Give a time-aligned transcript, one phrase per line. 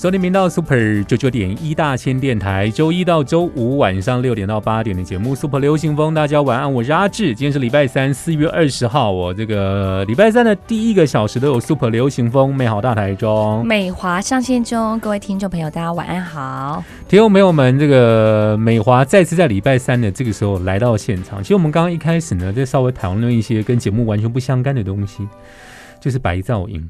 [0.00, 16.82] 收听频道 Super 九九点一大千电台，周一到周五晚上六点到八点的节目 Super 流行风，大家晚安，我是阿志，今天是礼拜三，四月二十号，我这个礼拜三的第一个小时都有 Super 流行风，美好大台中，美华上线中，各位听众朋友，大家晚安好。
[17.06, 25.28] 听众朋友们，这个美华再次在礼拜三的这个时候来到现场，其实我们刚刚一开始呢，在稍微讨论一些跟节目完全不相干的东西，
[26.00, 26.88] 就是白噪音。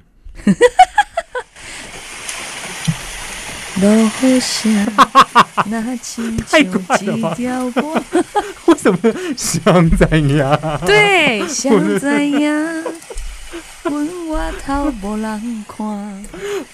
[3.80, 3.91] 落
[4.23, 4.87] 雨声，
[5.66, 8.03] 那像快了吧一条光。
[8.66, 8.98] 为什么
[9.36, 10.59] 想怎样？
[10.86, 12.84] 对，想怎样？
[13.83, 16.25] 阮外头无人看，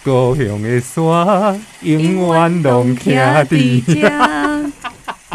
[0.05, 4.09] 故乡的山永远拢徛伫遮。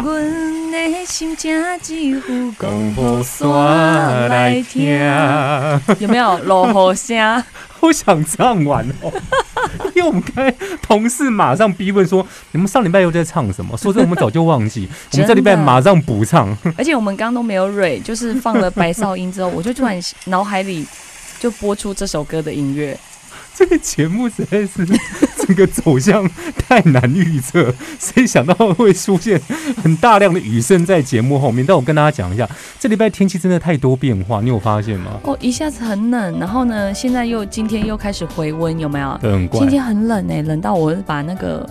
[0.02, 4.84] 阮的心正只有讲讲雨雨伞来听。
[5.98, 7.44] 有没有落雨声？
[7.80, 9.12] 好想唱完哦，
[9.94, 10.50] 因为我们刚才
[10.82, 13.76] 同事马上逼问说，你们上礼拜又在唱什么？
[13.76, 16.56] 说真的，我们早就忘记， 我们这礼拜马上补唱。
[16.76, 20.86] 而且我们刚刚都没有蕊，就是放了白噪音之后，我就突然脑海里
[21.38, 22.98] 就播出这首歌的音乐。
[23.62, 24.84] 这个节目实在是
[25.38, 26.28] 整个走向
[26.66, 29.40] 太难预测，谁想到会出现
[29.80, 31.64] 很大量的雨声在节目后面？
[31.64, 32.48] 但我跟大家讲一下，
[32.80, 35.12] 这礼拜天气真的太多变化，你有发现吗？
[35.22, 39.16] 哦，一下子很冷，然后呢，现在又今天又开始回温，有没有？
[39.22, 39.68] 很怪今。
[39.68, 41.64] 天很冷哎、冷到我把那个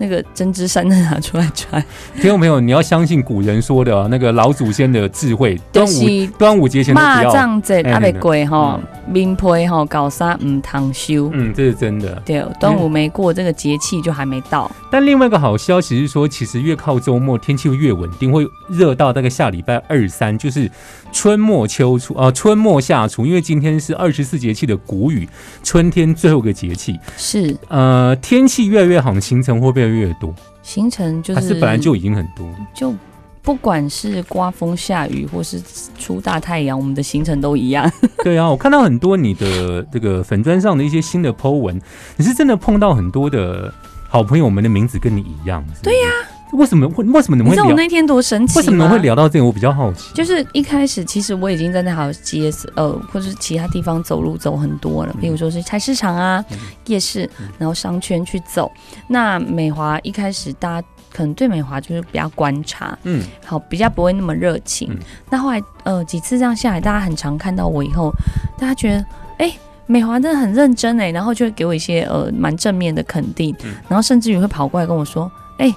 [0.00, 1.80] 那个针织衫拿出来穿。
[2.14, 7.30] 听众朋友，你要相信古人说的、啊、那个老祖先的智慧， 端午端午节前都不蚂要。
[7.30, 11.30] 蚱节哎阿未过吼，面皮吼搞啥唔通修。
[11.34, 12.20] 嗯，这是真的。
[12.24, 14.70] 对，端午没过，这个节气就还没到。
[14.90, 20.68] 但另外一个好消息是说，其实越靠周末，天气会越稳定，会热到大概下礼拜二三，就是
[21.12, 23.26] 春末秋初啊、春末夏初。
[23.26, 25.28] 因为今天是二十四节气的谷雨，
[25.62, 30.34] 春天最后一个节气，是呃，天气越来越好，行程会不会越越多？
[30.62, 32.46] 行程就是还是本来就已经很多？
[32.74, 32.94] 就
[33.42, 35.60] 不管是刮风下雨或是
[35.98, 37.90] 出大太阳，我们的行程都一样。
[38.22, 41.80] 对啊，我看到很多你的这个粉砖上的一些新的 Po 文，
[42.16, 43.72] 你是真的碰到很多的
[44.08, 45.64] 好朋友们的名字跟你一样。
[45.82, 46.08] 对呀、
[46.52, 47.04] 为什么会？
[47.04, 47.56] 为什么你们会聊？
[47.56, 48.58] 你知道我那天多神奇？
[48.58, 49.44] 为什么你会聊到这个？
[49.44, 50.12] 我比较好奇。
[50.14, 57.28] 就是一开始，其实我已经在那条街呃，或者是其他地方走路走很多了，比如说是菜市场啊、嗯夜市，
[57.58, 58.70] 然后商圈去走。
[59.08, 64.88] 那美华一开始大家可能对美华就是比较观察，嗯，好比较不会那么热情。
[64.90, 64.98] 嗯
[65.30, 68.12] 那后来呃几次这样下来，大家很常看到我以后，
[68.58, 69.04] 大家觉得
[69.38, 69.52] 哎。
[69.86, 75.28] 美华真的很认真哎，然后就会给我一些呃蛮正面的肯定，嗯然后甚至于会跑过来跟我说
[75.58, 75.74] ：“哎、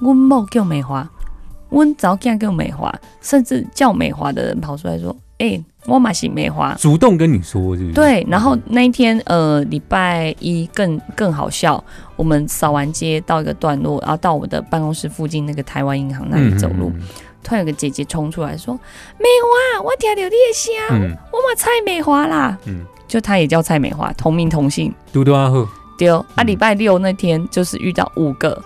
[0.00, 1.08] 温某叫美华，
[1.70, 7.92] 温早干叫美华，甚至叫美华的人跑出来说：‘哎、我嘛是美华。’主动跟你说是不是？
[7.92, 11.82] 对，然后那一天呃礼拜一更更好笑，
[12.16, 17.02] 我们扫完街到一个段落，然后到我的办公室附近那个台湾银行那里走路，嗯
[17.40, 18.74] 突然有个姐姐冲出来说
[19.16, 19.24] ：“美
[19.74, 24.92] 华，我听到你的声，嗯我嘛蔡美华啦。”嗯，就她也叫蔡美华，同名同姓。
[25.12, 25.66] 嘟嘟阿赫
[25.96, 28.62] 对哦，啊，嗯礼拜六那天就是遇到五个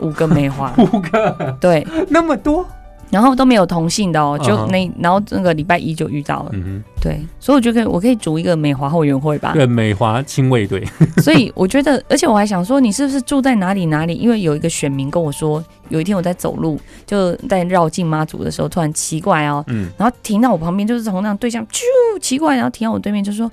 [0.00, 1.56] 五个梅花， 五个。
[1.60, 2.66] 对，那么多，
[3.10, 10.84] 然后都没有同性的哦，就那然后那个礼拜一就遇到了，嗯对，所以我觉得可以我可以组一个美华后援会吧，，对，美华亲卫队，
[11.22, 14.14] 所以我觉得，而且我还想说，你是不是住在哪里哪里？
[14.14, 19.88] 因为有一个选民跟我说，有一天我在走路，就在绕进妈祖的时候，突然奇怪哦，嗯。
[19.96, 21.80] 然后停到我旁边，就是从那样对象，啾，
[22.20, 23.50] 奇怪，然后停到我对面，就说：“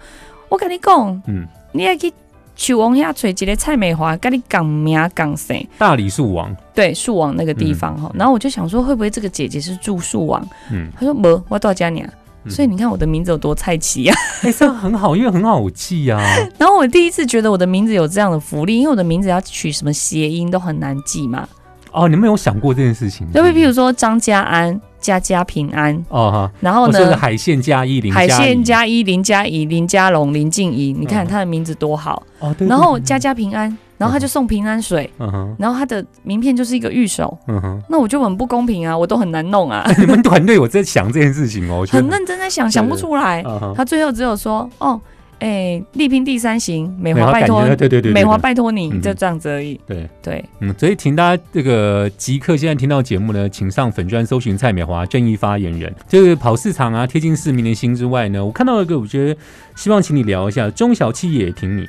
[0.49, 2.11] 我跟你讲，嗯，你要去
[2.55, 5.67] 树王遐找一个蔡美华，跟你讲名讲谁？
[5.77, 8.11] 大理树王，对，树王那个地方哈。
[8.13, 10.45] 然后我就想说，会不会这个姐姐是住树王？
[10.71, 12.07] 嗯，她说没，我到家娘。
[12.07, 12.13] 嗯
[12.51, 14.17] 所以你看我的名字有多菜奇啊！
[14.43, 16.21] 哎，这样很好，因为很好记啊，
[16.59, 21.47] 然后我第一次觉得我的名字有这样的福利，因为我的名字要取什么谐音都很难记嘛。
[21.93, 23.25] 哦，你们有想过这件事情？
[23.31, 23.53] 对不对？
[23.63, 32.23] 譬如说张家安、家家平安，哦哈，然后呢，海线加一林海线加加一林嘉怡、林嘉龙、林静怡，你看嗯他的名字多好。
[32.39, 35.55] 哦，对，然后对家，家平安，然后他就送平安水，嗯哼。
[35.59, 43.43] 然后他的名片就是一个玉手，嗯哼，那我就很不公平啊，我都很难弄啊， 你们团队我在想这件事情哦，我很认真在想，想不出来。
[43.45, 44.99] 嗯他最后只有说，哦，
[45.39, 49.79] 哎，力拼第三型，美美华拜托，对对对对，美华拜托你，嗯就这样子而已。
[49.85, 55.93] 对，对，嗯，所以请大家这个即刻现在听到节目呢，请上粉专搜寻蔡美华正义发言人。
[56.07, 59.39] 就是跑市场啊，贴近市民的心之外呢，我看到一个，我觉得
[59.75, 61.87] 希望请你聊一下，中小企业也挺你。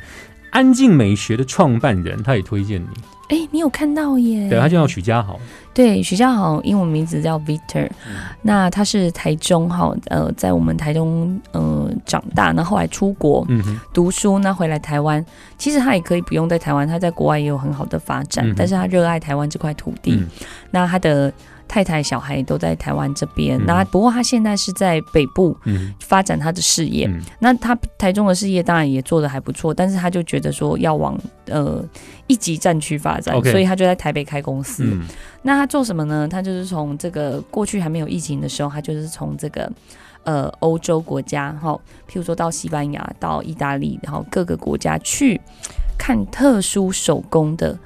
[0.55, 2.87] 安静美学的创办人，他也推荐你，
[3.29, 4.49] 哎，你有看到耶？
[4.49, 5.37] 对他就叫许家豪，
[5.75, 8.15] 对，许家豪英文名字叫 Victor，、嗯。
[8.41, 13.45] 那他是台中哈，呃，在我们台中呃长大，那后来出国
[13.93, 15.25] 读书，那回来台湾，
[15.59, 20.29] 其实他也可以不用在台湾，他在国外也有很好的发展，嗯但是他热爱台湾这块土地，嗯。
[20.71, 21.33] 那他的
[21.75, 23.67] 太太小孩都在台湾这边，嗯。
[23.67, 25.93] 那不过他现在是在北部嗯。
[25.99, 27.21] 发展他的事业，嗯。
[27.41, 31.85] 那他台中的事业当然也做的还不错，但是他就觉得说要往呃
[32.29, 34.85] 一级战区发展所以他就在台北开公司。
[34.85, 35.03] 嗯。
[35.43, 36.29] 那他做什么呢？
[36.29, 39.69] 他就是从这个过去还没有疫情的时候，他就是从这个
[40.23, 41.73] 呃欧洲国家哈，
[42.09, 45.41] 譬如说到西班牙、到意大利，然后各个国家去
[45.99, 47.77] 看特殊手工的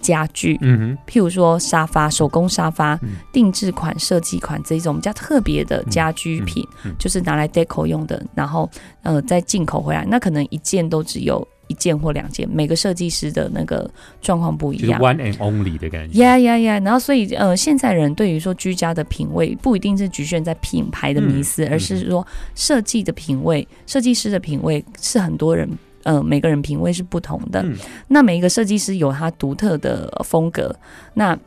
[0.00, 3.10] 家具，嗯哼，譬如说沙发、手工沙发、嗯。
[3.32, 6.94] 定制款、设计款这一种比较特别的家居品，嗯嗯嗯。
[6.98, 8.68] 就是拿来 deco 用的，然后
[9.02, 13.88] 呃再进口回来，那可能一件都只有一件或两件，每个设计师的那个
[14.20, 15.00] 状况不一就是样。
[15.00, 16.80] one and only 的感觉，呀呀呀！
[16.80, 22.26] 然后所以呃，现在人对于说居家的品味不一定是局限在品牌的迷思，嗯而是说
[22.56, 25.68] 设计的品味、设计师的品味是很多人
[26.04, 27.62] 呃每个人品味是不同的。
[27.62, 27.76] 嗯
[28.08, 30.74] 那每一个设计师有他独特的风格，
[31.14, 31.38] 那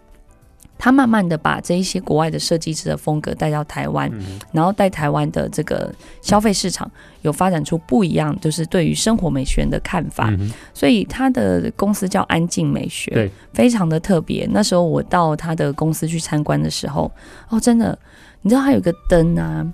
[0.78, 6.90] 他慢慢的把这一些国外的设计师的风格带到台湾，嗯然后带台湾的这个消费市场
[7.22, 10.30] 有发展出不一样，就是对于生活美学的看法。
[10.32, 14.46] 嗯所以他的公司叫安静美学，对，非常的特别。
[14.52, 17.10] 那时候我到他的公司去参观的时候，
[17.50, 17.98] 哦，真的，
[18.42, 19.66] 你知道他有个灯啊，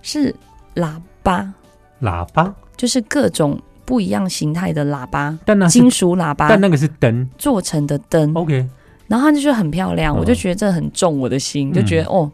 [0.00, 0.32] 是
[0.76, 1.52] 喇叭，
[2.02, 7.28] 喇叭，就是各种不一样形态的喇叭，但那是金属喇叭但那个是灯。
[7.38, 8.66] 做成的灯，，OK，
[9.08, 12.14] 然后它就很漂亮，哦我就觉得这很重我的心，就觉得嗯。
[12.14, 12.32] 哦。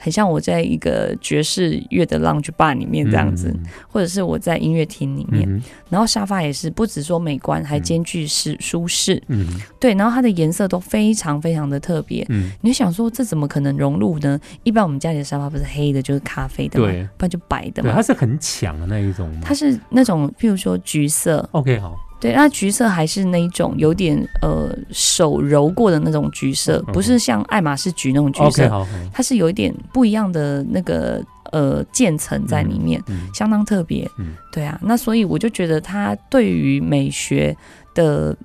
[0.00, 3.64] 很像我在一个爵士乐的 lounge bar 里面这样子，嗯。
[3.86, 7.82] 或者是我在音乐厅里面，嗯然后沙发也是不只说美观，还嗯。
[7.82, 9.22] 兼具是舒适。
[9.28, 9.46] 嗯。
[9.78, 12.24] 对，然后它的颜色都非常非常的特别。
[12.30, 14.40] 嗯，你就想说，这怎么可能融入呢？
[14.62, 17.02] 一般我们家里的沙发不是黑的，就是咖啡的嘛，对。
[17.18, 18.02] 不然就白的对，嘛它。
[18.02, 33.28] 是很抢的那一种，它是那种，譬如说橘色，OK 好，对，那橘色还是那一种有点呃手揉过的那种橘色，嗯不是像爱马仕橘那种橘色，它是有一点不一样的那个呃渐层在里面，嗯。
[33.32, 34.06] 相当特别。
[34.18, 34.34] 嗯。
[34.52, 37.56] 对啊，那所以我就觉得它对于美学
[37.94, 38.36] 的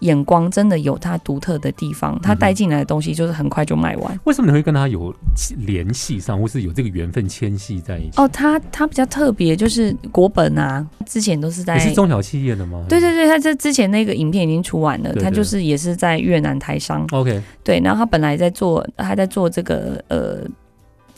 [0.00, 4.20] 眼光真的有他独特的地方，他带进来的东西就是很快就卖完。
[4.24, 5.14] 为什么你会跟他有
[5.58, 8.20] 联系上，或是有这个缘分牵系在一起？
[8.20, 12.84] 哦，他他比较特别，就是国本啊，之前都是在也是中小企业的吗？
[12.88, 20.38] 对对对，他这之前那个影片已经出完了，他就是也是在越南台商，，OK，对，然后他本来在做，他在做这个呃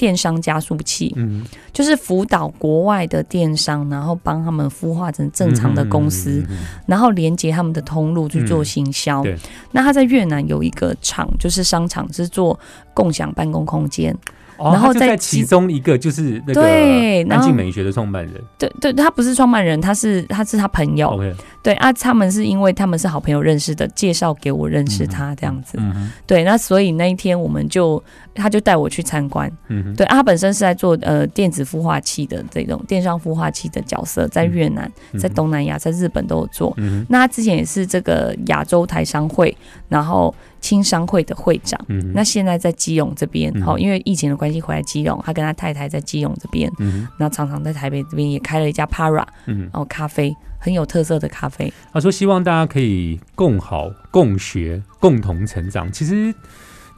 [0.01, 1.45] 电商加速器，嗯，
[1.75, 6.43] 就是辅导国外的电商，然后帮他们孵化成正常的公司，
[6.87, 9.23] 然后连接他们的通路去做行销。
[9.23, 9.37] 对
[9.71, 12.59] 那他在越南有一个厂，就是商场是做
[12.95, 14.17] 共享办公空间。
[14.61, 21.19] 哦，然后在其中一个就是那个对然后安静美学的创办人对对，他不是创办人，他是他是他朋友。
[21.63, 25.77] 对啊，他们是因为他们是好朋友认识的，介绍给我认识他这样子。
[25.79, 28.03] 嗯哼对，那所以那一天我们就
[28.35, 29.51] 他就带我去参观。
[29.69, 36.73] 嗯，对，啊他本身是在做呃电子孵化器的这种电商孵化器的角色，在越南、嗯在，东南亚、在日本都有做。
[36.79, 39.55] 嗯那他之前也是这个亚洲台商会，
[39.89, 41.81] 然后青商会的会长。
[41.89, 51.73] 嗯，那现在在基隆这边，因为疫情的关系回来基隆，他跟他太太在基隆这边，嗯哼然后常常在台北这边也开了一家 Para 嗯哼，哦咖啡，很有特色的咖啡。
[51.93, 55.91] 他说希望大家可以共好、共学、共同成长。
[55.91, 56.35] 其实，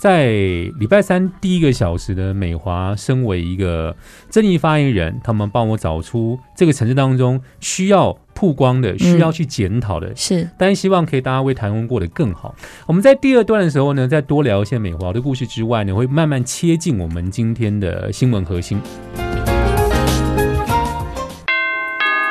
[0.03, 0.27] 在
[0.81, 3.95] 礼拜三第一个小时的美华，身为一个
[4.29, 10.13] 正义发言人，他们帮我找出这个城市当中需要曝光的、需要去检讨的。
[10.17, 12.53] 是但希望可以大家为台湾过得更好。
[12.87, 18.81] 我们在第二段的时候呢，再多聊一些美华的故事之外呢，会慢慢切进我们今天的新闻核心。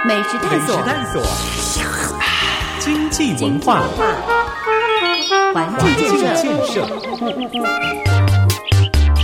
[0.06, 1.24] 美食探索，探索，
[2.80, 3.86] 经济文化，
[5.54, 6.86] 环境建设，设。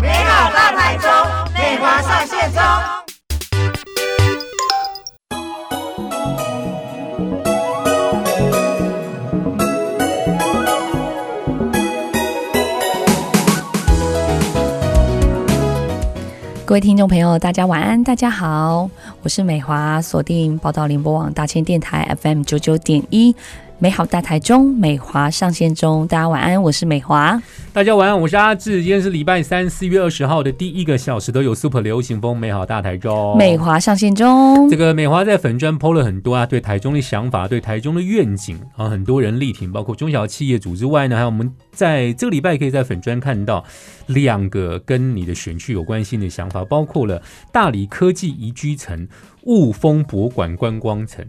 [0.02, 1.10] 美好大台中，
[1.54, 2.62] 美华上线中。
[16.66, 18.90] 各位听众朋友，大家晚安，大家好，
[19.24, 23.36] 我是美华，锁定报道联播网大千电台 FM 九九点一。
[23.80, 27.40] 美好大台中，美华上线中，大家晚安，我是美华。
[27.72, 28.82] 大家晚安，我是阿志。
[28.82, 34.68] 今天是礼拜三，四月二十号的第一个小时，都有 Super 流行风，美好大台中，美华上线中。
[34.68, 43.64] 这个美华在粉砖 PO 了很多啊，对台中的想法，对台中的愿景啊，很多人力挺，包括中小企业主之外呢，还有我们在这个礼拜可以在粉砖看到
[44.08, 49.08] 两个跟你的选区有关系的想法，包括了大理科技宜居城、
[49.44, 51.24] 雾峰博物馆观光城。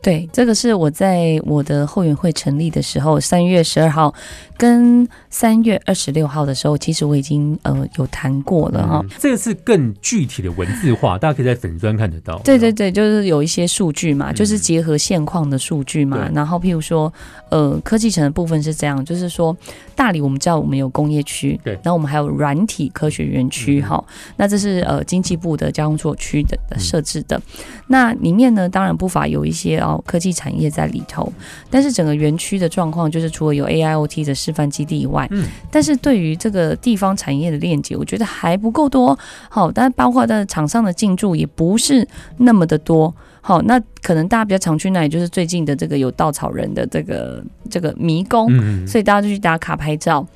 [0.00, 4.14] 对，这个是我在我的后援会成立的时候，三月十二号
[4.56, 9.04] 跟三月二十六号的时候，其实我已经呃有谈过了哈。
[9.18, 12.38] 这个是更具体的文字化，大家可以在粉砖看得到。
[12.44, 16.30] 对对对，就是有一些数据嘛，就是结合现况的数据嘛。
[16.32, 17.12] 然后譬如说，
[17.50, 19.54] 呃，科技城的部分是这样，就是说
[19.96, 24.02] 大理我们知道我们有工业区，对，然后我们还有软体科学园区哈。
[24.36, 27.40] 那这是呃经济部的交通所区的设置的。
[27.88, 29.87] 那里面呢，当然不乏有一些。
[30.04, 31.32] 科技产业在里头，
[31.70, 39.16] 但是整个园区的状况就是，除了有 AIoT 的示范基地以外，嗯，但是对于这个地方产业的链接，我觉得还不够多。
[39.48, 42.06] 好，但包括在场上的进驻也不是
[42.38, 43.14] 那么的多。
[43.40, 48.50] 好，那可能大家比较常去那里，就是最近的这个有稻草人的这个这个迷宫，
[48.86, 50.26] 所以大家就去打卡拍照。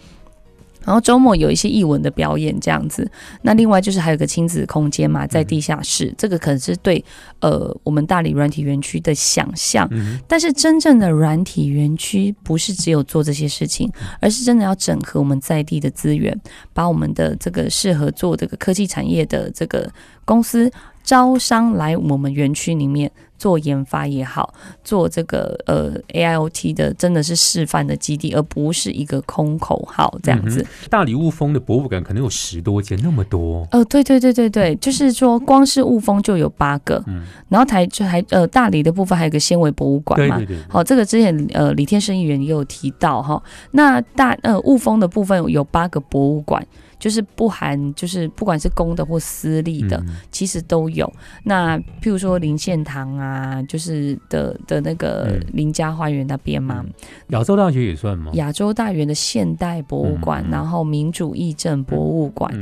[0.85, 3.11] 然后周末有一些艺文的表演这样子，
[3.43, 7.05] 那另外就是还有个亲子空间嘛，在地下室，这个可能是对
[7.41, 9.89] 呃我们大理软体园区的想象，
[10.27, 16.39] 但是真正的软体园区不是只有做这些事情，而是真的要整合我们在地的资源，
[16.73, 19.91] 把我们的这个适合做这个科技产业的这个
[20.25, 20.71] 公司
[21.03, 23.11] 招商来我们园区里面。
[23.39, 24.55] 做研发也好，
[24.85, 30.65] 做这个呃 AIoT 的，真的是示范的基地，而不是一个空口号这样子。
[30.89, 33.67] 大理雾峰的博物馆可能有十多间，那么多。
[33.73, 40.65] 呃，对对对对对，就是说光是雾峰就有八个，嗯，然后台就还呃大理的部分还有个纤维博物馆嘛，对对对。
[40.69, 43.43] 好，这个之前呃李天生议员也有提到哈，
[43.73, 46.65] 那大呃雾峰的部分有八个博物馆。
[47.03, 51.13] 就是不含，就是不管是公的或私立的，其实都有。
[51.43, 56.87] 那譬如说林献堂啊，就是的的那个林家花园那边嘛。
[57.31, 58.31] 亚洲大学也算吗？
[58.35, 62.57] 亚洲大园的现代博物馆，然后民主议政博物馆。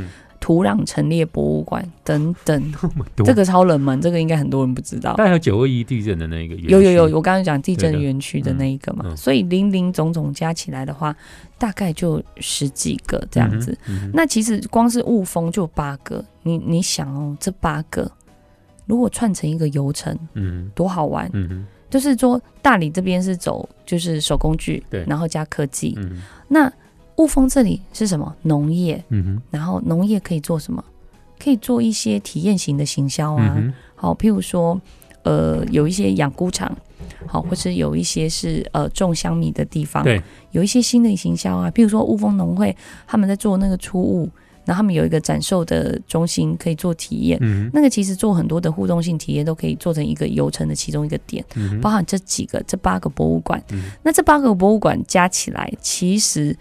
[0.51, 2.75] 土壤陈列博物馆等等，
[3.25, 5.15] 这个超冷门，这个应该很多人不知道。
[5.17, 11.15] 但还有九二一地震的那个，有有有，我刚刚讲地震园区的那一个嘛，所以零零总总加起来的话，
[11.57, 13.79] 大概就十几个这样子。
[14.13, 18.11] 那其实光是雾峰就八个，你你想哦，这八个
[18.87, 21.31] 如果串成一个游程，嗯，多好玩。
[21.33, 26.73] 嗯就是说大理这边是走就是手工具，对，然后加科技，嗯，那。
[27.21, 29.05] 雾峰这里是什么农业？
[29.11, 30.83] 嗯哼，然后农业可以做什么？
[31.39, 33.63] 可以做一些体验型的行销啊。
[33.95, 34.81] 好，譬如说，
[35.23, 36.75] 呃，有一些养菇场，
[37.27, 40.23] 好，或是有一些是呃种香米的地方，对，
[40.53, 41.71] 有一些新的行销啊。
[41.71, 42.75] 譬如说雾峰农会，
[43.07, 44.27] 他们在做那个出雾，
[44.65, 47.39] 然后他们有一个展售的中心可以做体验。
[47.43, 53.63] 嗯，那个其实做很多的互动性体验都可以做成一个游程的其中一个点，嗯包含这几个这八个博物馆。
[54.03, 56.57] 那这八个博物馆加起来，其实。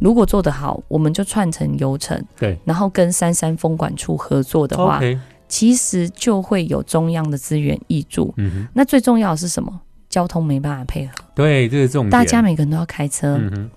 [0.00, 5.00] 如果做得好，我们就串成游程，对，然后跟三山风管处合作的话，
[5.46, 8.32] 其实就会有中央的资源挹注。
[8.36, 9.80] 嗯那最重要的是什么？
[10.08, 11.12] 交通没办法配合。
[11.34, 12.10] 对，这是重点。
[12.10, 13.36] 大家每个人都要开车。
[13.38, 13.70] 嗯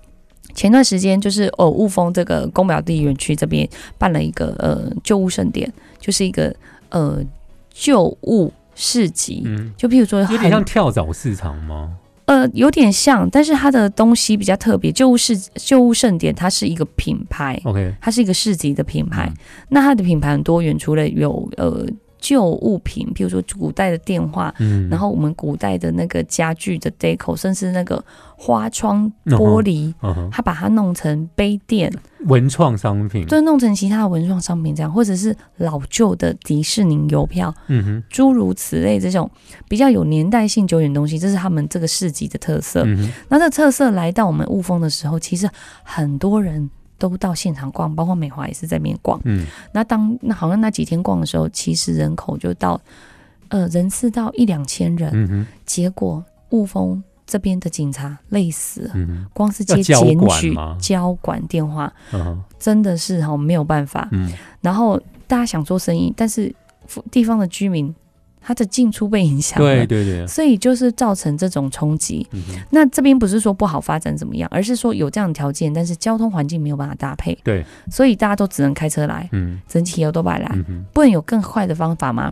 [0.54, 6.54] 前段时间就是哦，雾峰这个公表地园区这边办了一个呃旧物盛典，就是一个
[6.90, 7.18] 呃
[7.70, 9.42] 旧物市集。
[9.46, 9.72] 嗯。
[9.76, 11.96] 就譬如说，有点像跳蚤市场吗？
[12.26, 14.90] 呃，有点像，但是它的东西比较特别。
[14.90, 19.30] 旧物市旧物盛典，它是一个品牌，OK，它是一个市集的品牌。
[19.68, 21.86] 那它的品牌很多元，除了有呃。
[22.24, 28.02] 旧物品，比如说古代的电话，嗯，然后我们古代的那个家具的 deco，甚至那个
[28.34, 29.92] 花窗玻璃，
[30.32, 31.92] 他把它弄成杯垫、
[32.24, 39.30] 文创商品，对弄成其他的文创商品这样，或者是老旧的迪士尼邮票，嗯哼，诸如此类这种
[39.68, 42.86] 比较有年代性久远东西，这是他们这个市集的特色。
[43.28, 45.46] 那这特色来到我们雾峰的时候，其实
[45.82, 46.70] 很多人。
[46.98, 49.20] 都到现场逛，包括美华也是在面逛。
[49.24, 52.80] 嗯，那当那好像那几天逛的时候，其实人口就到
[53.48, 55.10] 呃人次到一两千人。
[55.12, 58.94] 嗯哼，结果雾峰这边的警察累死了，
[59.32, 61.92] 光是接检举交管电话，
[62.58, 64.08] 真的是哈没有办法。
[64.12, 66.54] 嗯，然后大家想做生意，但是
[67.10, 67.92] 地方的居民
[68.46, 69.74] 它的进出被影响了。
[69.74, 72.26] 对对对，所以就是造成这种冲击。
[72.32, 82.30] 嗯那这边不是说不好发展怎么样，而是说有这样的条件，但是交通环境没有办法搭配，对，所以大家都只能开车来，嗯只能骑油都摆来，嗯，不能有更快的方法吗？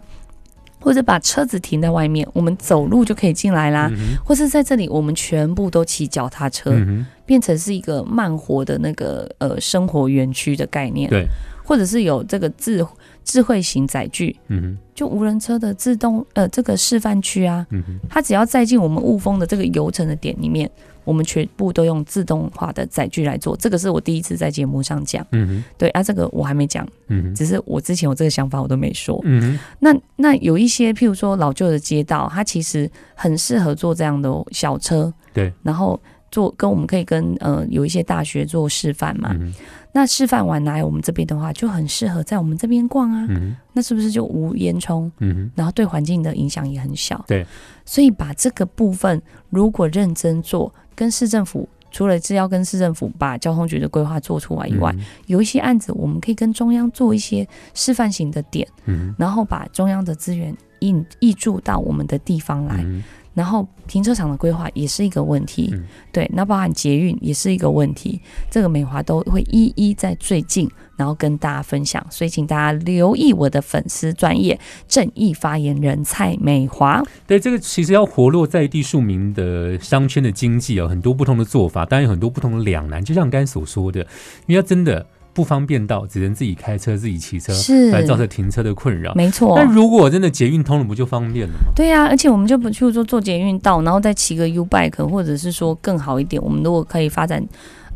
[0.78, 3.88] 或者把车子停在外面，我们走路就可以进来啦。
[3.92, 11.09] 嗯或是在这里，我们全部都骑脚踏车，嗯，变成是一个慢活的那个呃生活园区的概念。
[11.09, 11.25] 对，
[11.64, 12.85] 或者是有这个智
[13.24, 20.70] 智慧型载具，嗯哼，就无人车的自动呃这个示范区啊，嗯哼，它只要载进我们雾峰的这个游程的点里面，
[21.04, 23.56] 我们全部都用自动化的载具来做。
[23.56, 29.20] 这个是我第一次在节目上讲，嗯哼，对啊，这个我还没讲，嗯哼，只是我之前有这个想法，我都没说。
[29.24, 36.00] 嗯哼，那那有一些，譬如说老旧的街道，它其实很适合做这样的小车，对，然后
[36.30, 39.30] 做跟我们可以跟呃有一些大学做示范嘛。
[39.32, 39.54] 嗯哼，
[39.94, 43.26] 那示范完来我们这边的话，就很适合在我们这边逛啊。
[43.28, 45.11] 嗯，那是不是就无烟囱？
[45.54, 47.22] 然后对环境的影响也很小。
[47.28, 47.46] 对，
[47.84, 49.20] 所以把这个部分
[49.50, 62.78] 如果认真做，跟市政府除了是要跟市政府把交通局的规划做出来以外，嗯有一些案子我们可以跟中央做一些示范型的点，嗯然后把中央的资源引挹注到我们的地方来。
[62.78, 68.20] 哼，然后停车场的规划也是一个问题，嗯对，那包含捷运也是一个问题，
[68.50, 77.02] 这个美华都会一一在最近，然后跟大家分享，所以请大家留意我的粉丝专业正义发言人蔡美华。
[77.26, 83.02] 对，这个其实要活络在地庶民的商圈的经济啊，很多不同的做法，当然有很多不同的两难。
[83.02, 84.00] 就像刚才所说的，
[84.46, 87.90] 因为要真的不方便到，只能自己开车、自己骑车，是。
[87.90, 89.14] 来造成停车的困扰。
[89.14, 89.54] 没错。
[89.56, 91.72] 但，如果真的捷运通了，不就方便了吗？
[91.74, 97.42] 对呀、而且我们就不，譬如说做捷运道，然后再骑个 U bike，或者是说更好一点，我们如果可以发展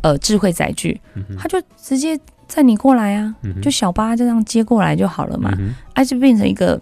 [0.01, 5.51] 呃智慧载具，嗯，它就直接载你过来啊，嗯就小巴这样接过来就好了嘛。
[5.59, 5.75] 嗯哼。
[5.95, 6.81] 它就变成一个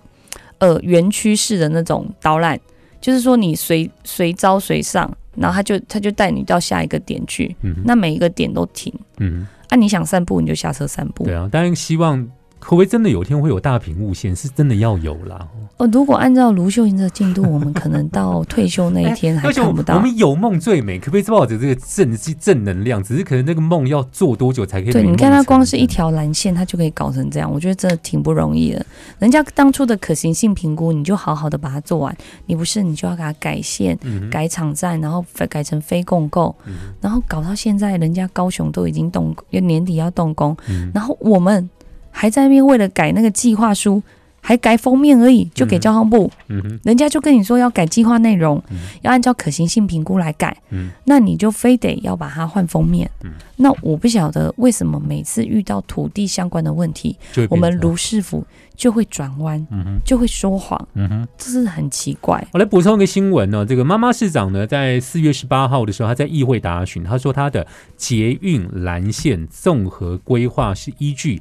[0.59, 2.59] 呃园区式的那种导览，
[3.01, 11.35] 就是说你随随招随上，然后他就他就带你到下一个点去，嗯，那每一个点都停，嗯那，你想散步你就下车散步，对。
[11.35, 12.25] 啊，当然希望。
[12.65, 14.35] 可不可以真的有一天会有大屏幕线？
[14.35, 15.47] 是真的要有啦。
[15.77, 19.97] 哦，如果按照卢秀英的进度，我们可能到退休那一天还 看不到。
[19.97, 23.03] 我们有梦最美，可不可以抱着这个正正能量？
[23.03, 24.93] 只是可能那个梦要做多久才可以？
[24.93, 25.87] 对，你看它光是一。
[25.95, 28.85] 条蓝线，它就可以搞成这样，我觉得真的挺不容易的。
[29.21, 41.71] 人家当初的可行性评估，你就好好的把它做完，你不是你就要给它改线、嗯改场站，然后改改成非共购，嗯然后搞到现在，人家高雄都已经动，年底要动工，嗯然后我们
[42.17, 44.01] 还在那边为了改那个计划书，
[44.41, 53.11] 还改封面而已，就给嗯交通部，嗯哼人家就跟你说要改计划内容，嗯要按照可行性评估来改，嗯那你就非得要把它换封面。
[53.25, 57.17] 嗯那我不晓得为什么每次遇到土地相关的问题，
[57.49, 58.45] 我们卢师傅
[58.77, 61.29] 就会转弯，嗯哼就会说谎，嗯哼。
[61.39, 62.45] 这是很奇怪。
[62.53, 71.41] 我来补充一个新闻呢、这个妈妈市长呢，在四月十八号的时候，他在议会答询，他说他的捷运蓝线综合规划是依据。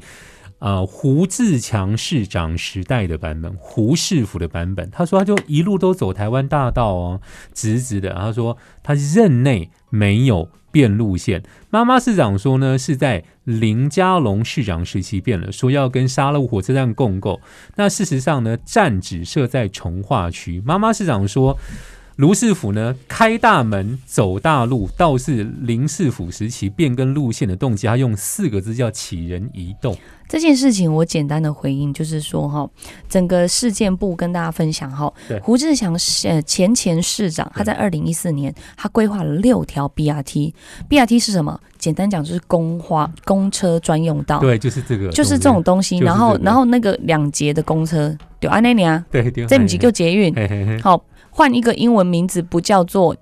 [0.63, 7.21] 呃，胡志强市长时代的版本，胡市府的版本，他说他就一路都走台湾大道哦，
[7.53, 8.13] 直直的。
[8.13, 11.43] 他说他任内没有变路线。
[11.69, 17.41] 妈妈市长说呢，是在林佳龙市长时期变了，说要跟沙鹿火车站共构。
[17.75, 20.61] 那事实上呢，站只设在从化区。
[20.65, 21.57] 妈妈市长说，
[22.17, 29.95] 卢市府呢开大门走大路，倒是林市府时期变更路线的动机，他用四个字叫启人移动。
[30.29, 32.67] 这件事情我简单的回应就是说哈，
[33.07, 41.59] 整个事件部跟大家分享哈，胡志强市呃前前市长他在二零一四年他规划了六条 BRT，BRT 是什么？
[41.77, 45.99] 简单讲就是公花公车专用道，对，就是这个，就是这种东西。
[45.99, 46.45] 就是然后这个。
[46.45, 50.33] 然后那个两节的公车，对，安内尼啊，对对，这不是叫捷运，
[50.81, 51.03] 好
[51.35, 53.15] 换一个英文名字不叫做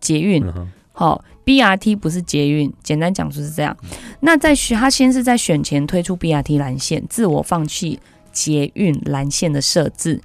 [0.00, 0.44] 捷运，
[0.92, 3.76] 好，BRT 不是捷运，简单讲就是这样。
[4.20, 8.00] 那在选，他先是在选前推出 BRT 蓝线，自我放弃
[8.32, 10.20] 捷运蓝线的设置，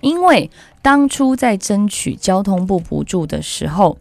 [0.00, 0.50] 因为
[0.82, 3.96] 当初在争取交通部补助的时候，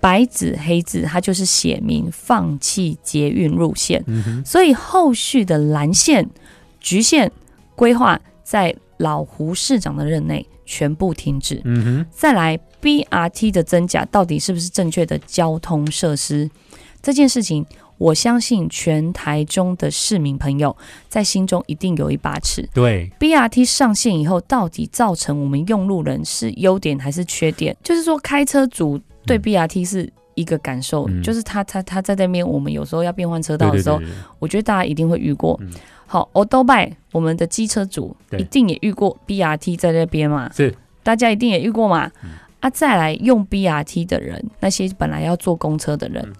[0.00, 6.28] 白纸黑字，它就是写明放弃捷运路线，嗯，所以后续的蓝线、
[6.80, 7.30] 局限
[7.76, 11.60] 规划在老胡市长的任内全部停止。
[11.64, 16.50] 嗯哼，再来 BRT 的真假到底是不是正确的交通设施
[17.02, 17.64] 这件事情，
[17.98, 20.74] 我相信全台中的市民朋友
[21.08, 22.68] 在心中一定有一把尺。
[22.72, 27.76] 对，BRT 上线以后，到底造成我们用路人是优点还是缺点？
[27.82, 31.22] 就是说，开车族对嗯 BRT 是一个感受，嗯。
[31.22, 35.58] 就是他他他在那边，我们有时候要变换车道的时候，对对对，我觉得大家一定会遇过。
[35.62, 35.70] 嗯。
[36.06, 40.74] 好 o d o b i 我们的机车主一定也遇过 BRT 在那边嘛，是。
[41.02, 42.10] 大家一定也遇过嘛。
[42.22, 42.30] 嗯。
[42.60, 46.34] 啊，再来用 BRT 的人，那些本来要坐公车的人，嗯。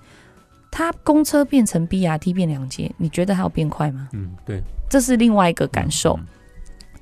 [0.70, 4.08] 他公车变成 BRT 变两节，你觉得还有变快吗？
[4.12, 4.62] 嗯对。
[4.88, 6.18] 这是另外一个感受。
[6.20, 6.26] 嗯。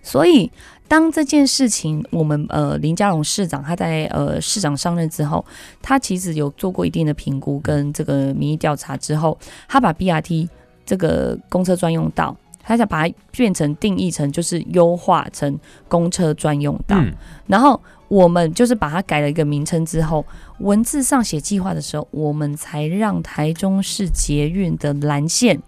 [0.02, 0.50] 所以，
[0.92, 5.42] 当这件事情，我们呃林佳龙市长他在呃市长上任之后，
[5.80, 10.46] 他其实有做过一定的评估跟这个民意调查之后，他把 BRT
[10.84, 17.10] 这个公车专用道，他想把它变成定义成就是优化成公车专用道，嗯。
[17.46, 20.22] 然后我们就是把它改了一个名称之后，
[20.58, 25.58] 文字上写计划的时候，我们才让台中市捷运的蓝线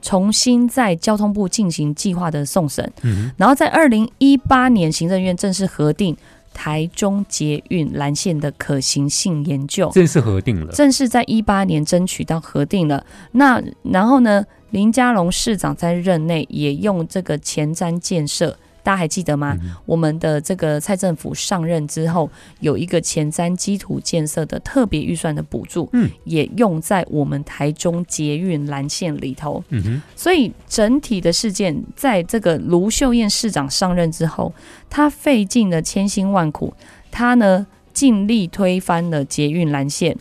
[0.00, 6.16] 重新在交通部进行计划的送审，嗯然后在二零一八年行政院正式核定
[6.54, 13.04] 台中捷运蓝线的可行性研究，正式核定了，正是在一八年争取到核定了。
[13.32, 18.56] 那然后呢，林佳龙市长在任内也用这个前瞻建设。
[18.88, 19.54] 大家还记得吗？
[19.60, 29.62] 嗯我们的这个蔡政府上任之后，有一个前瞻基础建设的特别预算的补助，嗯，也用在我们台中捷运蓝线里头。
[29.68, 34.54] 嗯哼所以整体的事件，在这个卢秀燕市长上任之后，
[34.88, 36.72] 他费尽了千辛万苦，
[37.10, 40.16] 他呢尽力推翻了捷运蓝线。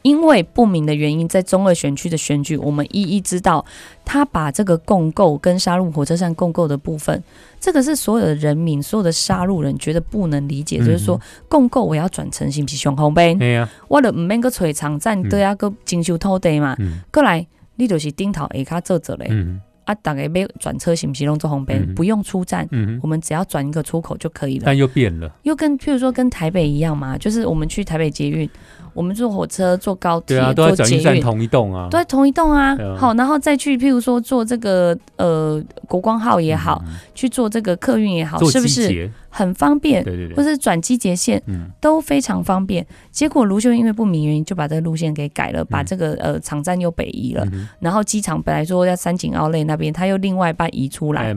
[0.00, 3.64] 因为不明的原因，在中二选区的选举，我们一一知道，
[4.04, 7.24] 他把这个共购跟杀入火车站共购的部分，
[7.64, 13.34] 这个是所有的人民、所有的杀戮人觉得不能理解，嗯就是说共购我要转成是不是上红呗？
[13.88, 16.98] 我的唔免个找场站嗯都要个征收土地嘛，嗯。
[17.10, 17.46] 过来
[17.76, 19.28] 你就是顶头下卡做做嘞。
[19.30, 19.62] 嗯。
[19.86, 21.94] 啊，大概要转车是不是弄做红边，嗯。
[21.94, 23.00] 不用出站，嗯。
[23.02, 24.64] 我们只要转一个出口就可以了。
[24.66, 28.48] 但又变了，又跟譬如说跟台北一样嘛，就是我们去台北捷运，
[28.94, 32.96] 我们坐火车、坐高铁、对啊，都在坐捷运，转运站同一栋啊，都在同一栋啊啊。
[32.96, 40.02] 好，然后再去譬如说坐这个呃国光号也好，嗯，去坐这个客运也好，是不是，很方便？
[40.04, 41.70] 对对对，或是转机捷线嗯。
[41.80, 42.86] 都非常方便。
[43.10, 45.84] 结果卢秀燕因为不明原因就把这个路线给改了，把嗯。
[45.86, 51.34] 这个呃场站又北移了，嗯，然后机场本来说在三井奥莱那边，他又另外把移出来。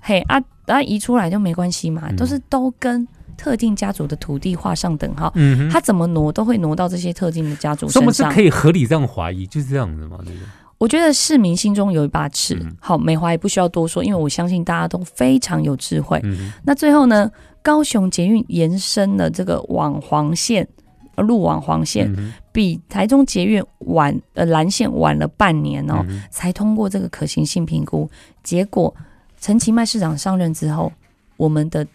[0.00, 2.16] 嘿啊，啊移出来就没关系嘛，嗯。
[2.16, 5.32] 都是都跟特定家族的土地画上等号。
[5.70, 8.34] 他怎么挪都会挪到这些特定的家族所以我们是身上。
[8.34, 10.48] 可以合理这样怀疑，就是这样子嘛，对不对？
[10.78, 12.54] 我觉得市民心中有一把尺。
[12.60, 16.20] 嗯好，美华也不需要多说，因为我相信大家都非常有智慧。
[16.24, 17.30] 嗯，那最后呢，
[17.62, 20.66] 高雄捷运延伸了这个往黄线，
[21.14, 28.10] 呃路往黄线，嗯比台中捷运晚呃蓝线晚了半年哦，嗯才通过这个可行性评估。
[28.42, 28.94] 结果
[29.40, 30.92] 陈其迈市长上任之后，
[31.36, 31.86] 我们的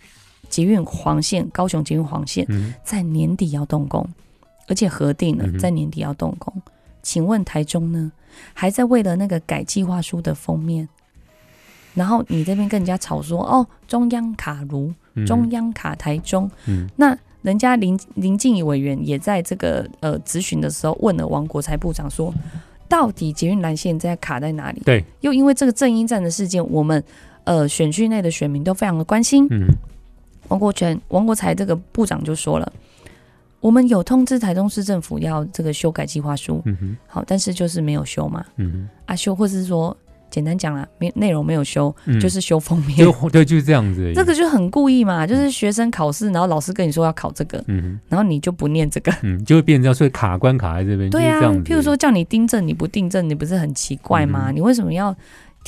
[0.49, 2.73] 捷运黄线，高雄捷运黄线嗯。
[2.83, 4.05] 在年底要动工，
[4.67, 6.53] 而且核定了在年底要动工。
[7.01, 8.11] 请问台中呢，
[8.53, 10.87] 还在为了那个改计划书的封面，
[11.93, 14.93] 然后你这边跟人家吵说哦，中央卡如，
[15.25, 16.89] 中央卡台中，嗯。
[16.97, 22.33] 那人家林林静怡委员也在这个呃咨询的时候问了王国才部长说，
[22.89, 24.81] 到底捷运蓝线在卡在哪里？
[24.83, 27.01] 对，又因为这个正音站的事件，我们
[27.45, 29.47] 呃选区内的选民都非常的关心。
[29.49, 29.67] 嗯
[30.49, 32.71] 王国权、王国才这个部长就说了，
[33.59, 36.97] 我们有通知台中市政府要这个修改计划书，嗯哼。
[37.07, 39.95] 好，但是就是没有修嘛，嗯啊修或是说
[40.29, 42.97] 简单讲啦，没内容没有修，哼，就是修封面。
[42.97, 47.99] 就 对，就是这样子，这个就很故意嘛，就是学生考试，然后老师跟你说要考这个，嗯哼。
[48.09, 49.11] 然后你就不念这个。
[49.23, 54.51] 嗯，就会变成这样，所以卡关卡在这边，对啊譬如说叫你订正，你不订正，你不是很奇怪吗？
[54.51, 55.15] 嗯你为什么要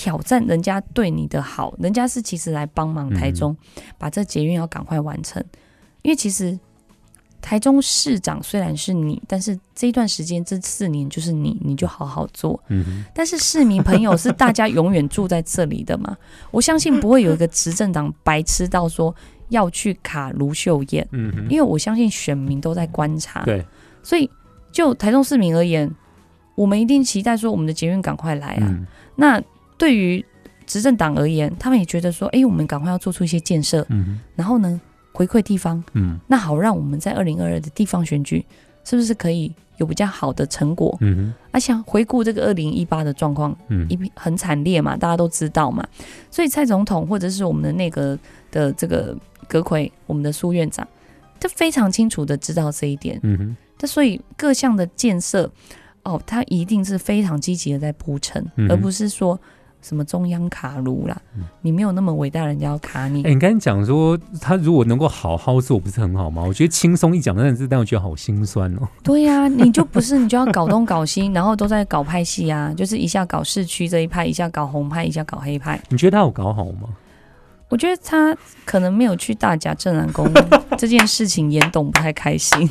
[0.02, 1.72] 挑战人家对你的好？
[1.78, 5.44] 人家是其实来帮忙台中，嗯把这捷运要赶快完成。
[6.02, 6.58] 因为其实
[7.40, 12.60] 台中市长虽然是你，但是这一段时间这四年就是你，你就好好做。
[12.70, 16.18] 嗯但是市民朋友是大家永远住在这里的嘛，
[16.50, 19.14] 我相信不会有一个执政党白痴到说
[19.50, 21.08] 要去卡卢秀燕。
[21.12, 23.64] 嗯哼，因为我相信选民都在观察，对，
[24.02, 24.28] 所以
[24.72, 25.88] 就台中市民而言，
[26.56, 28.66] 我们一定期待说我们的捷运赶快来啊。
[28.68, 29.40] 嗯那
[29.82, 30.24] 对于
[30.68, 34.80] 执政党而言，他们也觉得说，哎、我们赶快要做出一些建设，嗯然后呢
[35.12, 38.46] 回馈地方，嗯那好让我们在二零二二的地方选举
[38.84, 40.96] 是不是可以有比较好的成果？
[41.02, 45.84] 嗯哼而且回顾这个二零一八的状况，嗯一很惨烈嘛，大家都知道嘛。
[46.30, 48.16] 所以蔡总统或者是我们的内阁
[48.52, 49.18] 的这个
[49.48, 50.88] 阁魁，我们的苏院长，
[51.40, 53.20] 他非常清楚的知道这一点。
[53.24, 55.52] 嗯哼那所以各项的建设，
[56.04, 59.40] 哦，他一定是非常积极的在铺陈，嗯而不是说
[59.82, 61.20] 什么中央卡路啦，
[61.62, 63.24] 你没有那么伟大，人家要卡你。
[63.24, 66.44] 哎、你刚才讲说他如果能够好好做，不是很好吗？
[66.48, 68.88] 我觉得轻松一讲，但是但我觉得好心酸哦。
[69.04, 75.82] 对呀、你就不是你就要搞东搞西， 然后都在搞派系啊，就是一下搞市区这一派，一下搞红派，一下搞黑派。
[75.90, 76.90] 你觉得他有搞好吗？
[77.70, 80.30] 我觉得他可能没有去大甲镇南宫
[80.78, 82.70] 这件事情，严董不太开心。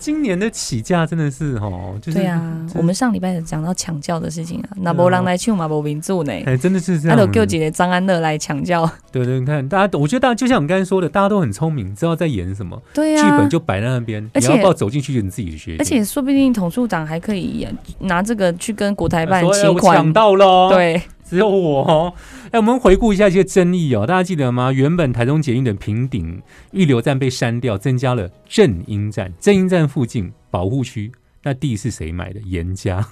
[0.00, 2.40] 今年的起价真的是哦，就是对啊，
[2.74, 6.32] 我们上礼拜有讲到抢教的事情啊，那波人来抢嘛，无民住呢。
[6.46, 7.26] 哎、真的是这他样。
[7.26, 15.78] 都叫姐姐张安乐来抢教，对对，你看大家，我觉得大家就像我们刚才说的，大家都很聪明，知道在演什么，对呀、剧本就摆在那边，而且你要不要走进去就你自己决定。
[15.78, 19.96] 而且说不定统处长还可以拿这个去跟国台办请款。
[19.96, 22.12] 抢，到喽，，对，只有我哦。
[22.50, 24.72] 哎，我们回顾一下一些争议哦，大家记得吗？
[24.72, 31.12] 原本台中捷运的平顶预留站被删掉，增加了正音站，正音站附近保护区。
[31.42, 32.40] 那地是谁买的？
[32.40, 33.06] 严家。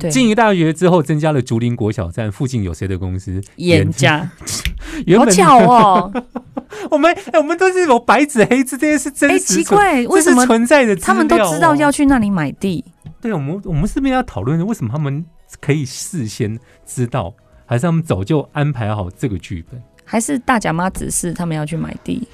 [0.00, 3.42] 对，静宜大学之后增加了竹林国小站，附近有谁的公司？
[3.56, 4.30] 严家，
[5.18, 6.12] 好巧哦！
[6.90, 10.98] 我们哎，我们都是有白纸黑字，这些是真哎，实存，奇怪，为什么存在的哦？
[11.02, 12.82] 他们都知道要去那里买地？
[13.20, 15.22] 对，我们我们是不是要讨论为什么他们
[15.60, 17.34] 可以事先知道，
[17.66, 19.82] 还是他们早就安排好这个剧本？
[20.04, 22.26] 还是大甲妈指示他们要去买地？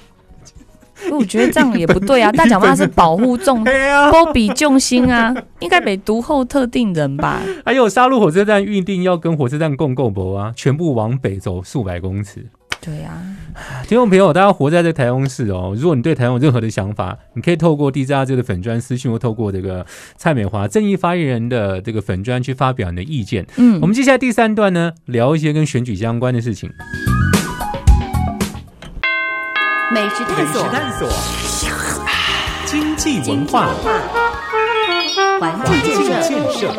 [1.11, 2.29] 我觉得这样也不对啊！
[2.29, 3.63] 大脚妈是保护众，
[4.11, 7.41] 波比众心啊，应该被独后特定人吧？
[7.65, 12.45] 还有杀戮火车站预定要跟火车站共构博啊，全部往北走数百公尺。
[12.81, 13.11] 对啊，
[13.87, 23.45] 听众朋友，大家活在这台中市哦，如果你对台湾有任何的想法，你可以透过 DJ 这个粉砖私讯，或透过这个蔡美华正义发言人的这个粉砖去发表你的意见。
[23.57, 26.71] 嗯我，们接下来第三段呢，聊一些跟选举相关的事情。
[29.91, 31.09] 美食探索，探索，
[32.65, 33.67] 经济文化，
[35.41, 36.73] 环境建设，设。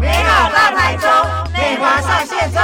[0.00, 1.10] 美好大台中，
[1.52, 2.62] 美华上线中。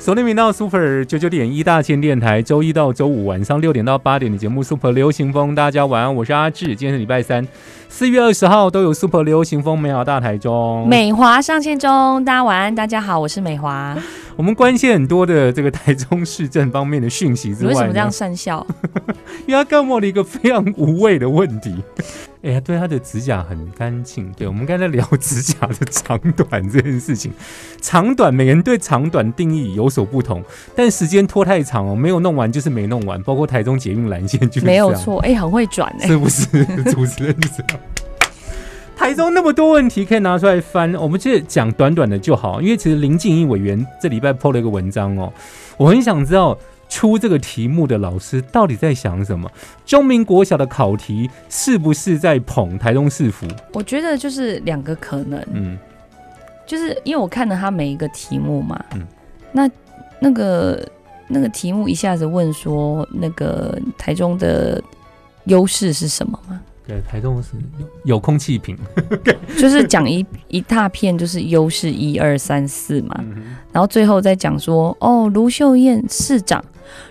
[0.00, 7.46] 锁定频道 Super 九九点一大千电台，周一到周五晚上六点到八点的节目 Super 流行风，大家晚安，我是阿志，今天是礼拜三，
[7.86, 10.88] 四月二十号都有 Super 流行风美好大台中。
[10.88, 13.94] 美华上线中，大家晚安，大家好，我是美华。
[14.36, 18.66] 我们关心很多的这个台中市政方面的讯息之外，你为什么这样讪笑？
[19.46, 21.74] 因为他告诉了一个非常无谓的问题。
[22.42, 24.32] 哎呀，对他的指甲很干净。
[24.32, 27.30] 对，我们刚才聊 指甲的长短这件事情，
[27.82, 30.42] 长短每个人对长短定义有所不同，
[30.74, 33.22] 但时间拖太长哦，没有弄完就是没弄完。
[33.22, 36.46] 包括台中捷运蓝线就没有错，哎、很会转哎、是不是？
[36.90, 37.80] 主持人是这样。
[38.96, 42.60] 台中那么多问题可以拿出来翻，我们就讲短短的就好。
[42.60, 45.32] 因为其实林静怡委员这礼拜 PO 了一个文章哦，
[45.76, 46.56] 我很想知道
[46.90, 49.50] 出这个题目的老师到底在想什么。
[49.86, 53.46] 中民国小的考题是不是在捧台中市府？
[53.72, 55.78] 我觉得就是两个可能，嗯，
[56.66, 59.06] 就是因为我看了他每一个题目嘛，嗯
[59.52, 59.70] 那
[60.20, 60.86] 那个
[61.28, 64.82] 那个题目一下子问说那个台中的
[65.44, 66.60] 优势是什么吗？
[66.86, 68.76] 对，台中是有有空气瓶。
[69.56, 76.64] 就是讲一一大片，就是优势一二三四嘛，嗯然后最后再讲说，哦，卢秀燕市长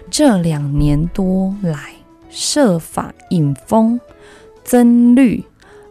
[0.09, 1.77] 这两年多来
[2.29, 3.99] 设法引风
[4.63, 5.43] 增绿，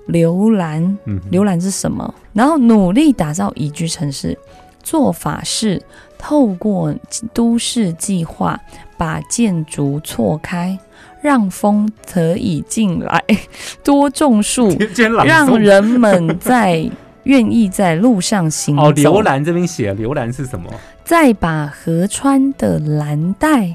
[0.07, 2.14] 留蓝，嗯哼浏览是什么？
[2.33, 4.38] 然后努力打造宜居城市，
[4.83, 5.83] 做法是
[6.16, 6.94] 透过
[7.33, 8.59] 都市计划
[8.96, 10.79] 把建筑错开，
[11.20, 13.24] 让风可以进来，
[13.83, 14.77] 多种树，
[15.24, 16.88] 让人们在
[17.24, 19.22] 愿意在路上行哦，走浏。
[19.22, 20.70] 览这边写浏览是什么？
[21.09, 23.75] 再把河川的蓝带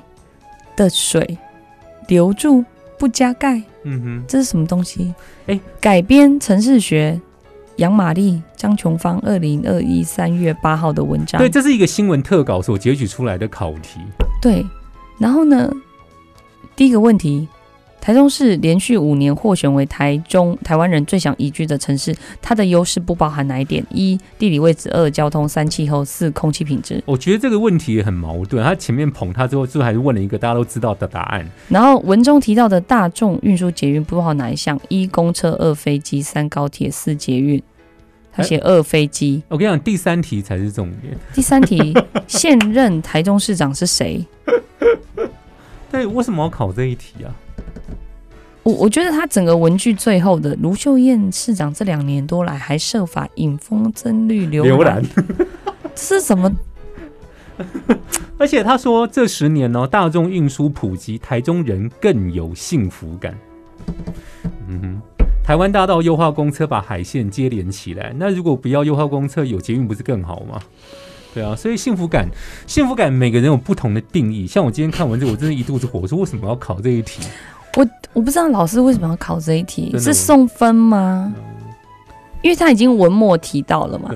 [0.76, 1.36] 的水
[2.08, 2.64] 留住，
[3.00, 3.60] 不加盖。
[3.82, 5.12] 嗯哼，这是什么东西？
[5.48, 7.20] 哎改编城市学，
[7.78, 11.40] 杨玛丽、张琼芳，二零二一三月八号的文章。
[11.42, 14.00] 对，这是一个新闻特稿所截取出来的考题。
[14.40, 14.64] 对
[15.18, 15.74] 然后呢，
[16.76, 17.48] 第一个问题，
[18.04, 23.82] 台中市连续五年获选为台中台湾人最想宜居的城市，它的优势不包含哪一点？
[23.90, 27.02] 一、地理位置；二、交通；三、气候；四、空气品质。
[27.06, 28.62] 我觉得这个问题也很矛盾。
[28.62, 31.50] 他前面捧他之后，最后还是问了一个大家都知道的答案。
[31.70, 34.78] 然后文中提到的大众运输捷运不包含哪一项？
[34.90, 37.64] 一、公车；二、飞机；三、高铁；四、捷运。
[38.34, 39.42] 他写二飞机。
[39.48, 41.18] 我跟你讲，第三题才是重点。
[41.34, 41.94] 第三题，
[42.28, 44.26] 现任台中市长是谁？
[45.90, 47.32] 对，为什么要考这一题啊？
[48.64, 55.04] 我我觉得他整个文具最后的卢秀燕市长这两年多来还设法引风增绿流浏览
[55.94, 56.52] 这是什么？
[58.40, 63.38] 而且他说，这十年呢、大众运输普及，台中人更有幸福感。
[64.68, 65.02] 嗯哼，
[65.44, 70.60] 台湾大道优化公车把海线接连起来，那如果不要优化公车，有捷运不是更好吗？
[71.34, 72.28] 对啊，所以幸福感，
[72.66, 74.48] 幸福感每个人有不同的定义。
[74.48, 77.22] 像我今天看文字，我真的一肚子火，我说为什么要考这一题？
[77.76, 81.34] 我我不知道老师为什么要考这一题，是送分吗？
[82.42, 84.10] 因为他已经文末提到了嘛。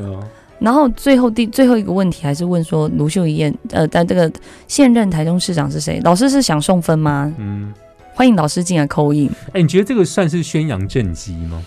[0.59, 4.31] 然后最后第最后一个问题还是问说卢秀燕，呃，但这个
[4.67, 6.01] 现任台中市长是谁？
[6.03, 7.31] 老师是想送分吗？
[7.37, 7.71] 嗯，
[8.13, 9.29] 欢迎老师进来扣印。
[9.53, 11.63] 哎、你觉得这个算是宣扬政绩吗？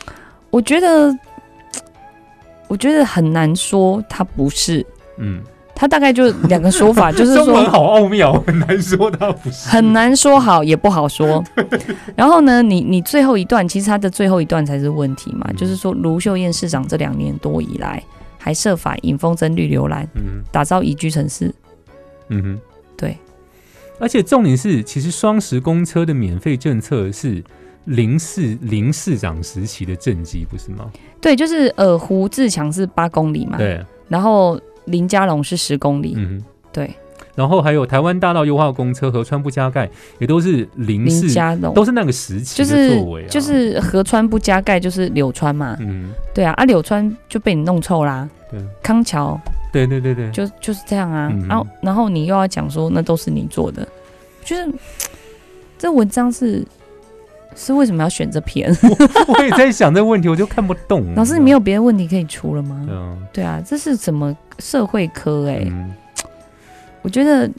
[0.50, 1.16] 我觉得，
[2.66, 4.84] 我觉得很难说他不是，
[5.18, 5.40] 嗯，
[5.80, 9.66] 他大概就两个说法， 就是说中文好奥妙，很难说他不是。
[9.66, 11.42] 很难说好，也不好说。
[12.14, 18.02] 然后呢，你你最后一段，其实他的最后一段才是问题嘛，嗯就是说卢秀燕市长这两年多以来，
[18.36, 21.50] 还设法引风筝绿流蓝，嗯打造宜居城市。
[22.28, 22.60] 嗯哼。
[22.94, 23.16] 对，
[23.98, 27.42] 而且重点是，其实双十公车的免费政策是
[27.86, 30.90] 林市林市长时期的政绩，不是吗？
[31.22, 34.60] 对，就是呃，胡志强是八公里嘛，对，然后
[34.90, 36.42] 林家龙是十公里，嗯。
[36.72, 36.88] 对，
[37.34, 41.74] 然后还有台湾大道优化公车、河川不加盖，也都是林林市，佳龙。
[41.74, 43.28] 都是那个时期的就是作为啊。
[43.28, 48.60] 就是河川不加盖就是柳川嘛，嗯，对啊，啊柳川就被你弄臭啦，对。
[48.82, 49.36] 康桥。
[49.72, 51.46] 对对对对，就就是这样啊，嗯。
[51.48, 53.86] 然后然后你又要讲说那都是你做的，
[54.44, 54.68] 就是
[55.76, 56.64] 这文章是
[57.56, 58.70] 是为什么要选这篇？
[59.28, 61.14] 我也在想这个问题，我就看不懂。
[61.14, 62.86] 老师你没有别的问题可以出了吗？
[62.88, 65.92] 嗯，对啊，这是什么社会科哎、嗯，
[67.02, 67.50] 我觉得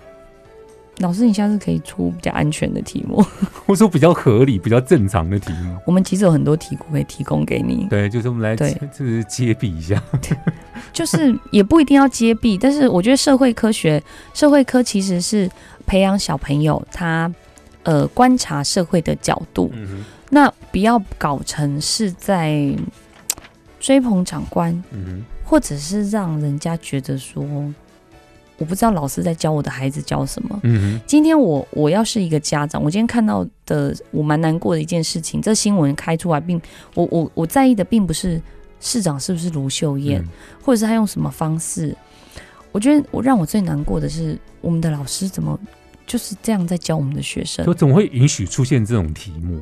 [0.97, 3.17] 老师你下次可以出比较安全的题目，
[3.65, 5.75] 或者说比较合理、比较正常的题目。
[5.85, 10.01] 我们其实有很多题库可以提供给你，对，就是我们来对 就是揭弊一下。
[10.93, 14.01] 就是也不一定要揭弊，但是我觉得社会科学、
[14.33, 15.49] 社会科其实是
[15.85, 17.31] 培养小朋友他
[17.83, 22.75] 呃观察社会的角度，嗯，那不要搞成是在
[23.79, 27.43] 追捧长官，嗯或者是让人家觉得说，
[28.57, 30.61] 我不知道老师在教我的孩子教什么，。
[31.05, 36.61] 今天我我要是一个家长，我今天看到的我蛮难过的一件事情，这新闻开出来，并
[36.93, 38.41] 我我我在意的并不是
[38.79, 40.29] 市长是不是卢秀燕，嗯。
[40.63, 41.95] 或者是他用什么方式。
[42.71, 45.59] 我觉得我让我最难过的是，我们的老师怎么
[46.11, 47.73] 就是这样在教我们的学生我？
[47.73, 49.61] 怎么会允许出现这种题目？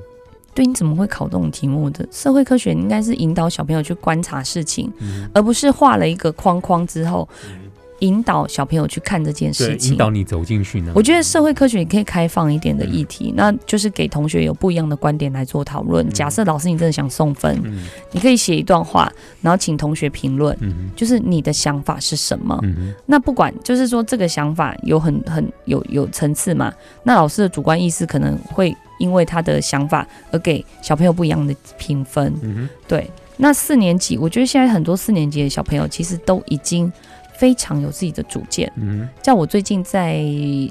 [0.56, 2.08] 对，你怎么会考这种题目的？
[2.12, 7.69] 社会科学应该是引导小朋友去观察事情，嗯而不是画了一个框框之后嗯
[8.00, 9.92] 引导小朋友去看这件事情。
[9.92, 10.92] 引导你走进去呢。
[10.96, 16.06] 我觉得社会科学也可以开放一点的议嗯题，那就是给同学有不一样的观点来做讨论。
[16.08, 22.58] 嗯假设老师你真的想送分，嗯你可以写一段话，然后请同学评论，嗯就是你的想法是什么。
[22.64, 32.34] 嗯那不管就是说这个想法有很很有有层次嘛，那老师的主观意识可能会因为他的想法而给小朋友不一样的评分。
[32.42, 36.92] 嗯对，那四年级，我觉得现在很多四年级的小朋友其实都已经
[37.40, 38.70] 非常有自己的主见。
[38.76, 39.10] 嗯哼。
[39.24, 40.20] 像我最近在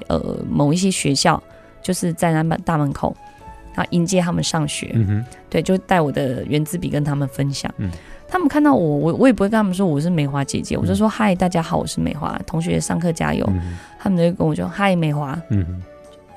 [0.07, 1.41] 呃某一些学校，
[1.81, 3.15] 就是在那门大门口，
[3.73, 5.25] 然后迎接他们上学，嗯哼。
[5.49, 7.73] 对，就带我的圆珠笔跟他们分享。
[7.77, 7.89] 嗯。
[8.31, 13.43] 他们看到我，我我也不会跟他们说我是梅花姐姐，我就嗯说嗨，大家好，我是梅花，同学上课加油。
[13.97, 15.81] 他们就跟我说嗨，梅花，嗯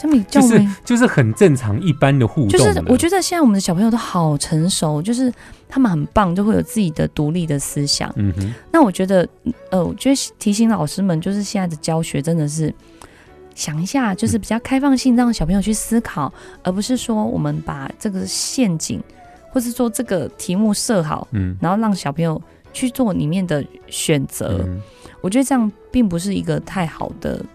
[0.02, 0.68] 哼，他们就是。
[0.84, 2.58] 就是很正常一般的互动的。
[2.58, 5.32] 就是我觉得现在我们的小朋友都好成熟，就是
[5.68, 8.12] 他们很棒，就会有自己的独立的思想。
[8.16, 9.26] 嗯哼那我觉得，
[9.70, 12.74] 呃，我觉得提醒老师们，就是现在的教学真的是
[13.54, 19.02] 想一下，就是比较开放性，让小朋友去思考，而不是说我们把这个陷阱，
[19.50, 22.40] 或是说这个题目设好，嗯然后让小朋友
[22.72, 24.60] 去做里面的选择。
[24.66, 24.80] 嗯
[25.20, 27.46] 我觉得这样并不是一个太好的哼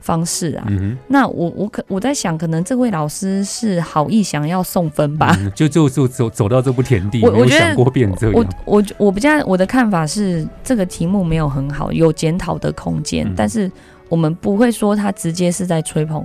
[0.00, 0.64] 方式啊。
[0.68, 5.36] 嗯那我我可我在想，可能这位老师是好意想要送分吧。
[5.40, 8.52] 嗯就就就走走到这步田地，我我想过变这我样。
[8.64, 13.70] 我我比较我的看法是，这个题目没有很好，有检讨的空间，嗯但是
[14.08, 16.24] 我们不会说他直接是在吹捧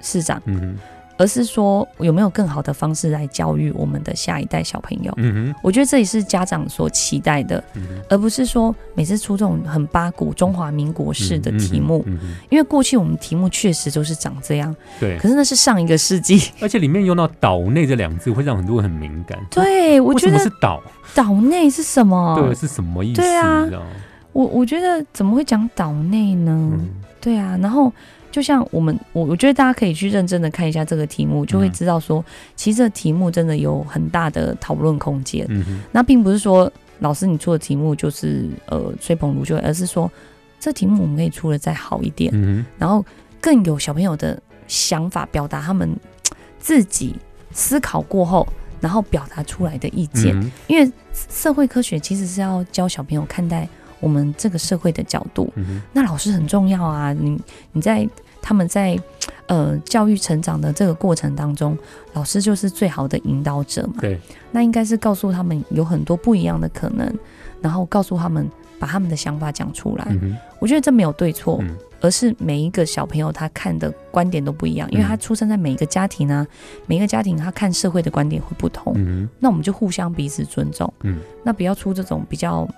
[0.00, 0.76] 市长，嗯哼
[1.16, 5.12] 而是说有没有更好的方式来教育我们的下一代小朋友。
[5.16, 16.50] 嗯哼我觉得这也是家长所期待的，嗯而不是说每次出这种很八股中华民国式的题目，嗯嗯因为过去我们题目确实都是长这样，对，可是那是上一个世纪。
[16.60, 19.38] 而且里面用到“岛内”这两字，会让很多人很敏感。
[19.50, 20.82] 对，我为什么觉得是岛？
[21.14, 22.36] 岛内是什么？
[22.40, 23.20] 对，是什么意思？
[23.20, 23.68] 对啊
[24.32, 26.70] 我我觉得怎么会讲岛内呢？
[26.74, 26.88] 嗯
[27.20, 27.90] 对啊，然后
[28.34, 32.24] 就像我们，我我觉得大家可以去认真的看一下这个题目，就会嗯知道说，
[32.56, 35.48] 其实这题目真的有很大的讨论空间。
[35.92, 36.68] 那并不是说
[36.98, 40.10] 老师你出的题目就是呃吹捧如就，而是说
[40.58, 43.06] 这题目我们可以出的再好一点，嗯然后
[43.40, 45.96] 更有小朋友的想法，表达他们
[46.58, 47.14] 自己
[47.52, 48.44] 思考过后，
[48.80, 50.34] 然后表达出来的意，见。
[50.40, 50.92] 嗯因为
[51.30, 53.68] 社会科学其实是要教小朋友看待
[54.00, 55.52] 我们这个社会的角度，
[55.92, 57.40] 那老师很重要啊，你
[57.70, 58.08] 你在
[58.44, 59.00] 他们在
[59.46, 61.76] 呃教育成长的这个过程当中，
[62.12, 63.94] 老师就是最好的引导者嘛。
[64.00, 64.20] 对，
[64.52, 67.10] 那应该是告诉他们有很多不一样的可能，
[67.62, 68.46] 然后告诉他们
[68.78, 70.06] 把他们的想法讲出来。
[70.60, 71.74] 我觉得这没有对错，嗯。
[72.00, 76.46] 而是每一个小朋友他看的观点都不一样，因为他嗯出生在每一个家庭啊，
[76.84, 78.92] 每一个家庭他看社会的观点会不同。
[78.96, 82.68] 嗯那我们就互相彼此尊重，嗯，那不要出这种比较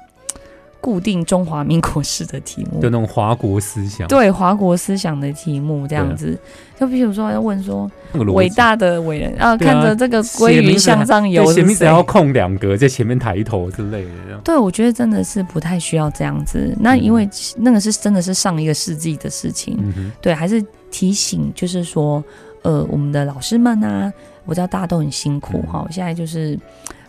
[0.81, 2.89] 固定中华民国式的题目，就。
[2.89, 6.39] 那种华国思想，对华国思想的题目这样子，
[6.79, 9.57] 就比如说要问说伟大的伟人啊，啊。
[9.57, 14.11] 看着这个鲑鱼向上游对，前面只要空两格，在前面抬头之类的。
[14.27, 14.41] 这样。
[14.45, 16.73] 对，我觉得真的是不太需要这样子。
[16.79, 22.23] 那因为那个是真的是上一个世纪的事情，嗯，对，还是提醒，就是说，
[22.63, 24.13] 呃，我们的老师们啊，
[24.45, 25.73] 我知道大家都很辛苦嗯。
[25.73, 26.57] 哈、现在就是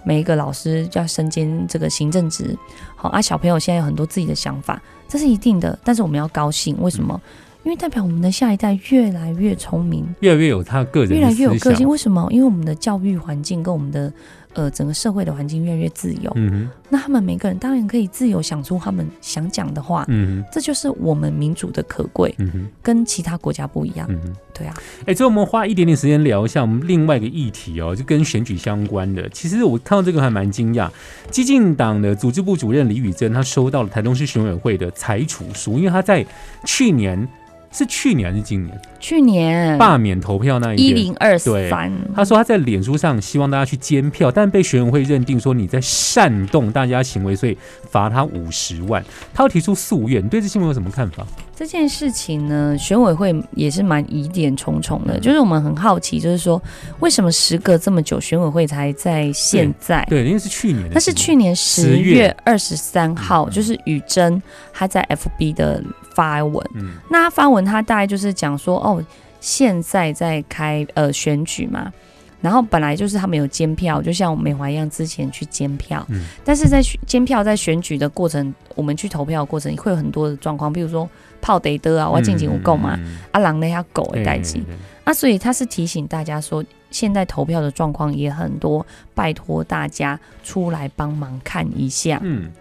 [0.07, 2.57] 每一个老师要身兼这个行政职，
[2.95, 7.19] 好啊，小朋友现在有很多自己的想法，这是一定的，但是我们要高兴，为什么？
[7.65, 11.85] 因为代表我们的下一代越来越聪明，越来越有他个人越来越有个性。
[11.85, 12.25] 为什么？
[12.31, 14.09] 因为我们的教育环境跟我们的
[14.53, 24.07] 呃整个社会的环境越来越自由，嗯那他们每个人当然可以自由想出他们想讲的话，，嗯哼，这就是我们民主的可贵，嗯哼，跟其他国家不一样。
[24.09, 24.35] 嗯哼。
[24.57, 24.73] 对啊，
[25.05, 29.29] 哎，最后我们花一点点时间聊一下我们另外一个议题哦，就跟选举相关的。
[29.29, 30.89] 其实我看到这个还蛮惊讶，
[31.29, 36.25] 激进党的组织部主任李宇珍，他收到了台东市选委会的裁处书，因为他在
[36.65, 37.27] 去年
[37.71, 38.81] 是去年还是今年？
[38.99, 39.77] 去年。
[39.77, 47.57] 罢免投票那一天，一零二对三，他说他在脸书上希望大家去监票，但被选委会认定说你在煽动大家行为，所以
[47.89, 49.03] 罚他五十万。
[49.33, 51.25] 他要提出诉愿，你对这新闻有什么看法？
[51.55, 55.21] 这件事情呢，选委会也是蛮疑点重重的，嗯。
[55.21, 56.61] 就是我们很好奇，就是说
[56.99, 60.05] 为什么时隔这么久，选委会才在现在？
[60.09, 62.37] 对，因为是去年那是去年十月月。
[62.43, 63.51] 二十三号，嗯。
[63.51, 64.41] 就是宇珍
[64.71, 65.83] 他在 FB 的
[66.17, 66.93] 发文，嗯。
[67.11, 69.03] 那他发文他大概就是讲说，哦，
[69.39, 71.93] 现在在开呃选举嘛，
[72.41, 76.25] 然后本来就是他们有监票，就像美华一样，之前去监票，嗯。
[76.43, 81.07] 但是在选监票在选举的过程，我们去投票的过程会有很多的状况，比如说
[81.39, 83.19] 泡得的啊，我要进行无够嘛，嗯。
[83.31, 84.75] 啊狼的呀狗的代际，对对。
[85.03, 92.51] 啊，所以他是提醒大家说，现在投票的状况也很多，拜托大家出来帮忙看一下，嗯，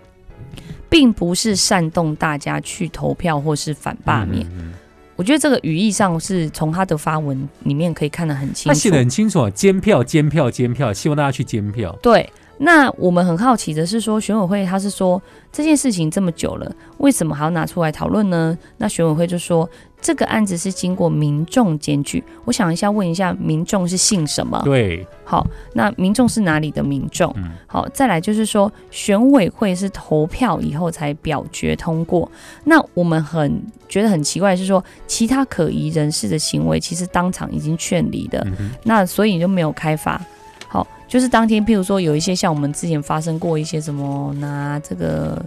[0.96, 4.42] 并不是煽动大家去投票或是反罢免。
[4.46, 4.72] 嗯嗯嗯
[5.14, 8.96] 我觉得这个语义上是从他的发文里面可以看得很清楚他写的。
[8.96, 11.94] 很清楚啊，监票、监票、监票，希望大家去监票。
[12.02, 15.20] 对，那我们很好奇的是说，选委会他是说
[15.52, 18.56] 这件事情这么久了，为什么还要拿出来讨论呢？
[18.78, 19.68] 那选委会就说
[20.06, 22.22] 这个案子是经过民众检举。
[22.44, 24.62] 我想一下，问一下民众是姓什么？
[24.64, 27.34] 对，好，那民众是哪里的民众？
[27.36, 32.30] 嗯好，再来就是说，选委会是投票以后才表决通过。
[32.62, 40.24] 那我们很觉得很奇怪是说，其他可疑人士的行为，其实当场已经劝离的，嗯那所以就没有开罚。
[40.68, 45.44] 好，就是当天，譬如说有一些像我们之前发生过一些什么拿这个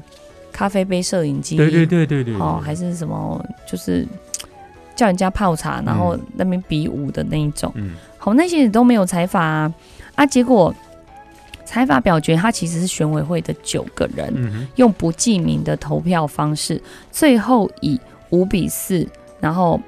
[0.51, 4.05] 咖啡杯摄影机，对对对对对，哦，还是什么，就是
[4.99, 7.71] 叫人家泡茶，然后那边比武的那一种。
[7.75, 7.95] 嗯。
[8.17, 9.73] 好，那些也都没有采罚啊，
[10.15, 10.75] 啊结果
[11.63, 16.81] 采罚表决，他其实是选委会的九个人，嗯用不记名的投票方式，
[17.13, 17.97] 最后以
[18.31, 19.07] 五比四，
[19.39, 19.79] 然后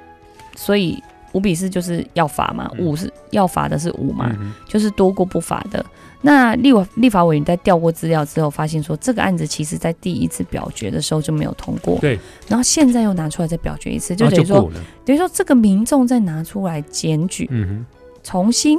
[0.56, 0.98] 所以
[1.32, 2.86] 五比四就是要罚嘛，嗯。
[2.86, 5.84] 五是要罚的是五嘛，嗯就是多过不罚的。
[6.24, 12.18] 那立法立法委员在调过资料之后，发现说这个案子其实在第一次表决的时候就没有通过，对，
[12.48, 14.70] 然后现在又拿出来再表决一次，就等于说。
[15.04, 17.86] 等于说这个民众再拿出来检举，嗯哼。
[18.22, 18.78] 重新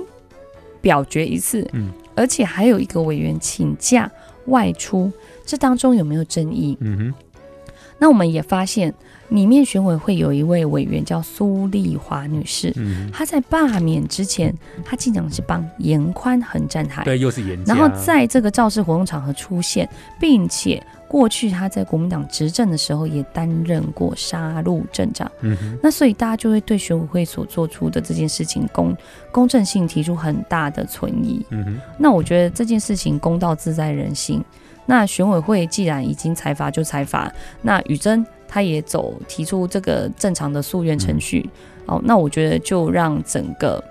[0.79, 1.91] 表决一次，嗯。
[2.15, 4.09] 而且还有一个委员请假
[4.45, 5.11] 外出，
[5.45, 6.77] 这当中有没有争议？
[6.79, 7.13] 嗯哼。
[7.99, 8.93] 那我们也发现，
[9.33, 14.53] 里面选委会有一位委员叫苏丽华女士，嗯，她在罢免之前，
[14.85, 25.29] 她竟然是帮严宽恒站台，对，又是严，然后在这个造势活动场合出现，并且过去她在国民党执政的时候也担任过杀戮镇长。
[25.81, 28.95] 那所以大家就会对选委会所做出的这件事情公
[29.31, 31.43] 公正性提出很大的存疑。
[31.49, 34.43] 嗯哼那我觉得这件事情公道自在人心。
[34.85, 37.31] 那选委会既然已经裁罚就裁罚，
[37.61, 41.49] 那宇珍他也走提出这个正常的诉愿程序，
[41.87, 43.83] 哦，那我觉得就让整个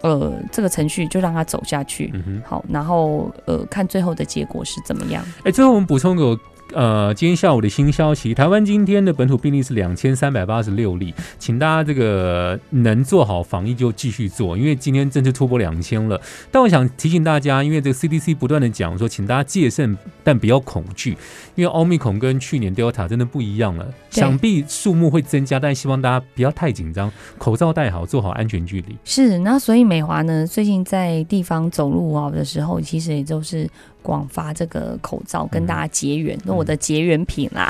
[0.00, 2.10] 呃这个程序就让他走下去。
[2.14, 2.40] 嗯。
[2.42, 5.22] 好，然后呃看最后的结果是怎么样。
[5.44, 6.40] 哎，最后我们补充一个
[6.74, 16.20] 呃，今天下午的新消息，台湾今天的本土病例是两千三百八十六例，请大家这个能做好防疫就继续做，因为今天正式突破两千了。
[16.50, 21.16] 但我想提醒大家，因为这个 CDC 不断的讲说，请大家戒慎，但不要恐惧，
[21.54, 28.96] 因为奥密克戎跟去年 Delta 真的不一样了，想必数目会增加，但希望大家不要太紧张，口罩戴好，做好安全距离。
[29.04, 33.68] 是，那所以美华呢，最近在地方走路啊的时候，其实也就是
[34.06, 37.68] 广发这个口罩，跟大家结缘，那、我的结缘品啦。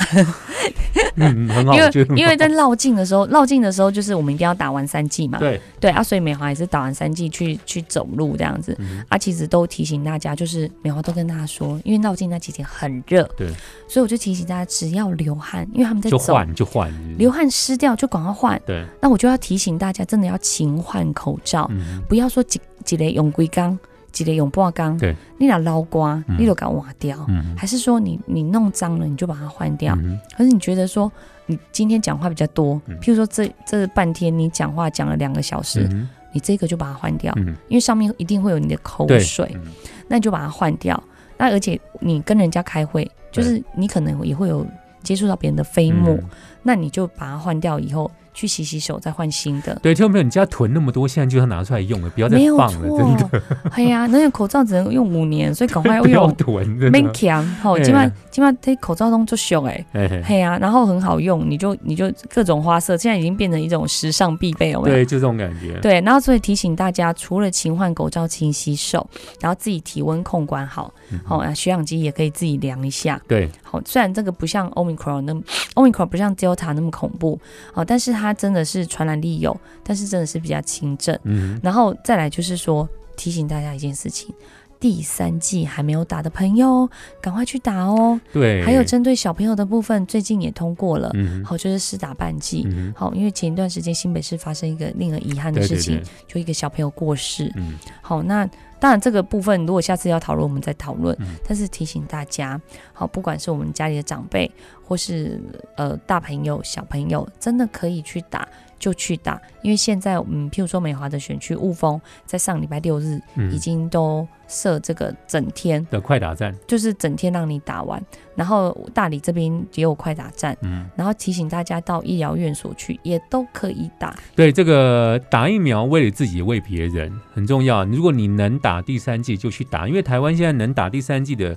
[1.17, 8.77] 嗯，很好， 因为因为在绕境的时候，绕境的时候就是我们一定要打完三剂嘛，对，对啊，所以美华也是打完三剂去去走路这样子。
[8.79, 9.03] 嗯。
[9.09, 13.49] 啊，其实都提醒大家，就是美华都跟大家说，因为绕境那几天很热，对，
[13.89, 18.61] 所以我就提醒大家，只要流汗，因为他们在就走，换就换，流汗湿掉就赶快换。
[18.67, 23.79] 对，那我就要提醒大家，真的要勤换口罩，嗯，不要说几几类用龟缸，
[24.17, 26.39] 几类用半缸，对，你俩捞瓜，嗯。
[26.39, 27.23] 你就给它挖掉。
[27.29, 29.95] 嗯，还是说你你弄脏了你就把它换掉？
[29.97, 31.13] 嗯可是你觉得说
[31.45, 32.97] 你今天讲话比较多，嗯。
[32.99, 39.71] 譬如说这这半天你讲话讲了两个小时，嗯你这个就把它换掉，嗯，因为上面一定会有你的口水，嗯
[40.09, 40.99] 那你就把它换掉。
[41.37, 44.67] 那而且你跟人家开会，就是你可能也会有
[45.03, 46.25] 接触到别人的飞沫，嗯。
[46.63, 49.75] 那你就把它换掉以后去洗洗手，再换新的。
[49.83, 53.41] 对，听众朋友，你家囤那么多，现在就要拿出来用了，不要再没有放了，真的错，
[53.73, 56.37] 哎呀，那个口罩只能用五年， 所以赶快不要用。
[56.37, 57.11] 囤，真免的。
[57.13, 64.97] 强，吼，嘿今晚今晚这口罩都就凶哎，嘿嘿嘿呀、然后很好用，你就你就各种花色，现在已经变成一种时尚必备，有没有？
[64.97, 65.79] 对，就这种感觉。
[65.81, 69.09] 对，然后所以提醒大家，除了勤换口罩、勤洗手，
[69.41, 73.19] 然后自己体温控管好，嗯好、啊，血氧机也可以自己量一下。
[73.27, 75.41] 对，好，虽然这个不像 Omicron 那么
[75.75, 77.41] Omicron 不像 Delta 那么恐怖，
[77.73, 81.19] 好，但是它真的是传染力有，但是真的是比较轻症。
[81.25, 84.35] 嗯，然后再来就是说，提醒大家一件事情。
[84.79, 86.89] 第三季还没有打的朋友，
[87.21, 88.21] 赶快去打哦！
[88.33, 88.63] 对。
[88.65, 92.65] 还有针对小朋友的部分，最近也通过了，嗯，好，就是试打半季。
[92.67, 97.51] 嗯，好，因为前一段时间新北市发生一个令人遗憾的事情，对，就一个小朋友过世。
[97.57, 98.49] 嗯好，那
[98.79, 101.17] 当然这个部分如果下次要讨论，我们再讨论。
[101.21, 102.61] 嗯但是提醒大家，
[102.93, 104.51] 好，不管是我们家里的长辈，
[104.85, 105.41] 或是
[105.77, 108.47] 呃大朋友、小朋友，真的可以去打
[108.79, 118.03] 就去打，因为现在嗯，譬如说美华的选区雾峰，在上礼拜六日嗯已经都设这个整天，的快打站，就是整天让你打完。
[118.35, 124.15] 然后大理这边也有快打站，嗯，然后提醒大家到医疗院所去也都可以打。
[124.35, 127.85] 对，这个打疫苗为了自己，为别人很重要。
[127.85, 131.57] 如果你能打第三剂，就去打，因为台湾现在能打第三剂的。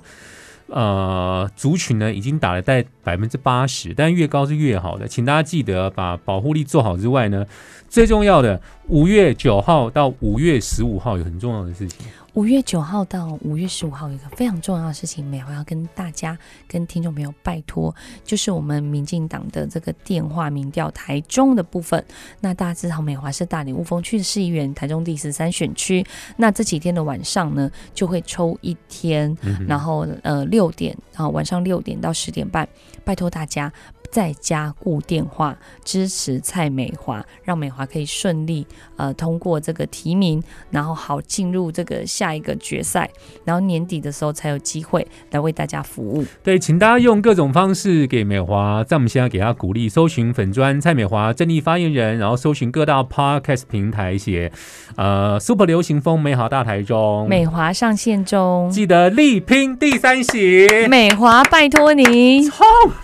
[0.72, 7.44] 呃，族群呢已经打了在百分之八十，但越高是越好的，请大家记得把保护力做好之外呢，
[7.88, 12.06] 最重要的五月九号到五月十五号有很重要的事情。
[12.34, 22.04] 五月九号到五月十五号有一个非常重要的事情，美华要跟大家、跟听众朋友拜托，就是我们民进党的这个电话民调台中的部分。
[22.40, 26.04] 那大家知道，美华是大理雾峰区的市议员，台中第十三选区。
[26.36, 32.68] 那这几天的晚上呢，就会抽一天，然后呃六点，然后晚上六点到十点半，
[33.04, 33.72] 拜托大家。
[34.10, 43.08] 在家固电话支持蔡美华，让美华可以顺利呃通过这个提名，然后好进入这个下一个决赛，
[43.44, 46.24] 然后年底的时候才有机会来为大家服务。
[46.42, 54.50] 对，请大家用各种方式给美华，在我们现在给她鼓励，搜寻粉砖蔡美华正义发言人，然后搜寻各大 podcast 平台写
[54.96, 62.48] 呃 Super 流行风美好大台中，美华上线中，记得力拼第三席，美华拜托你，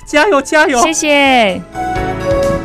[0.04, 0.80] 加油加油！
[0.80, 1.61] 谢谢。
[1.76, 2.55] 谢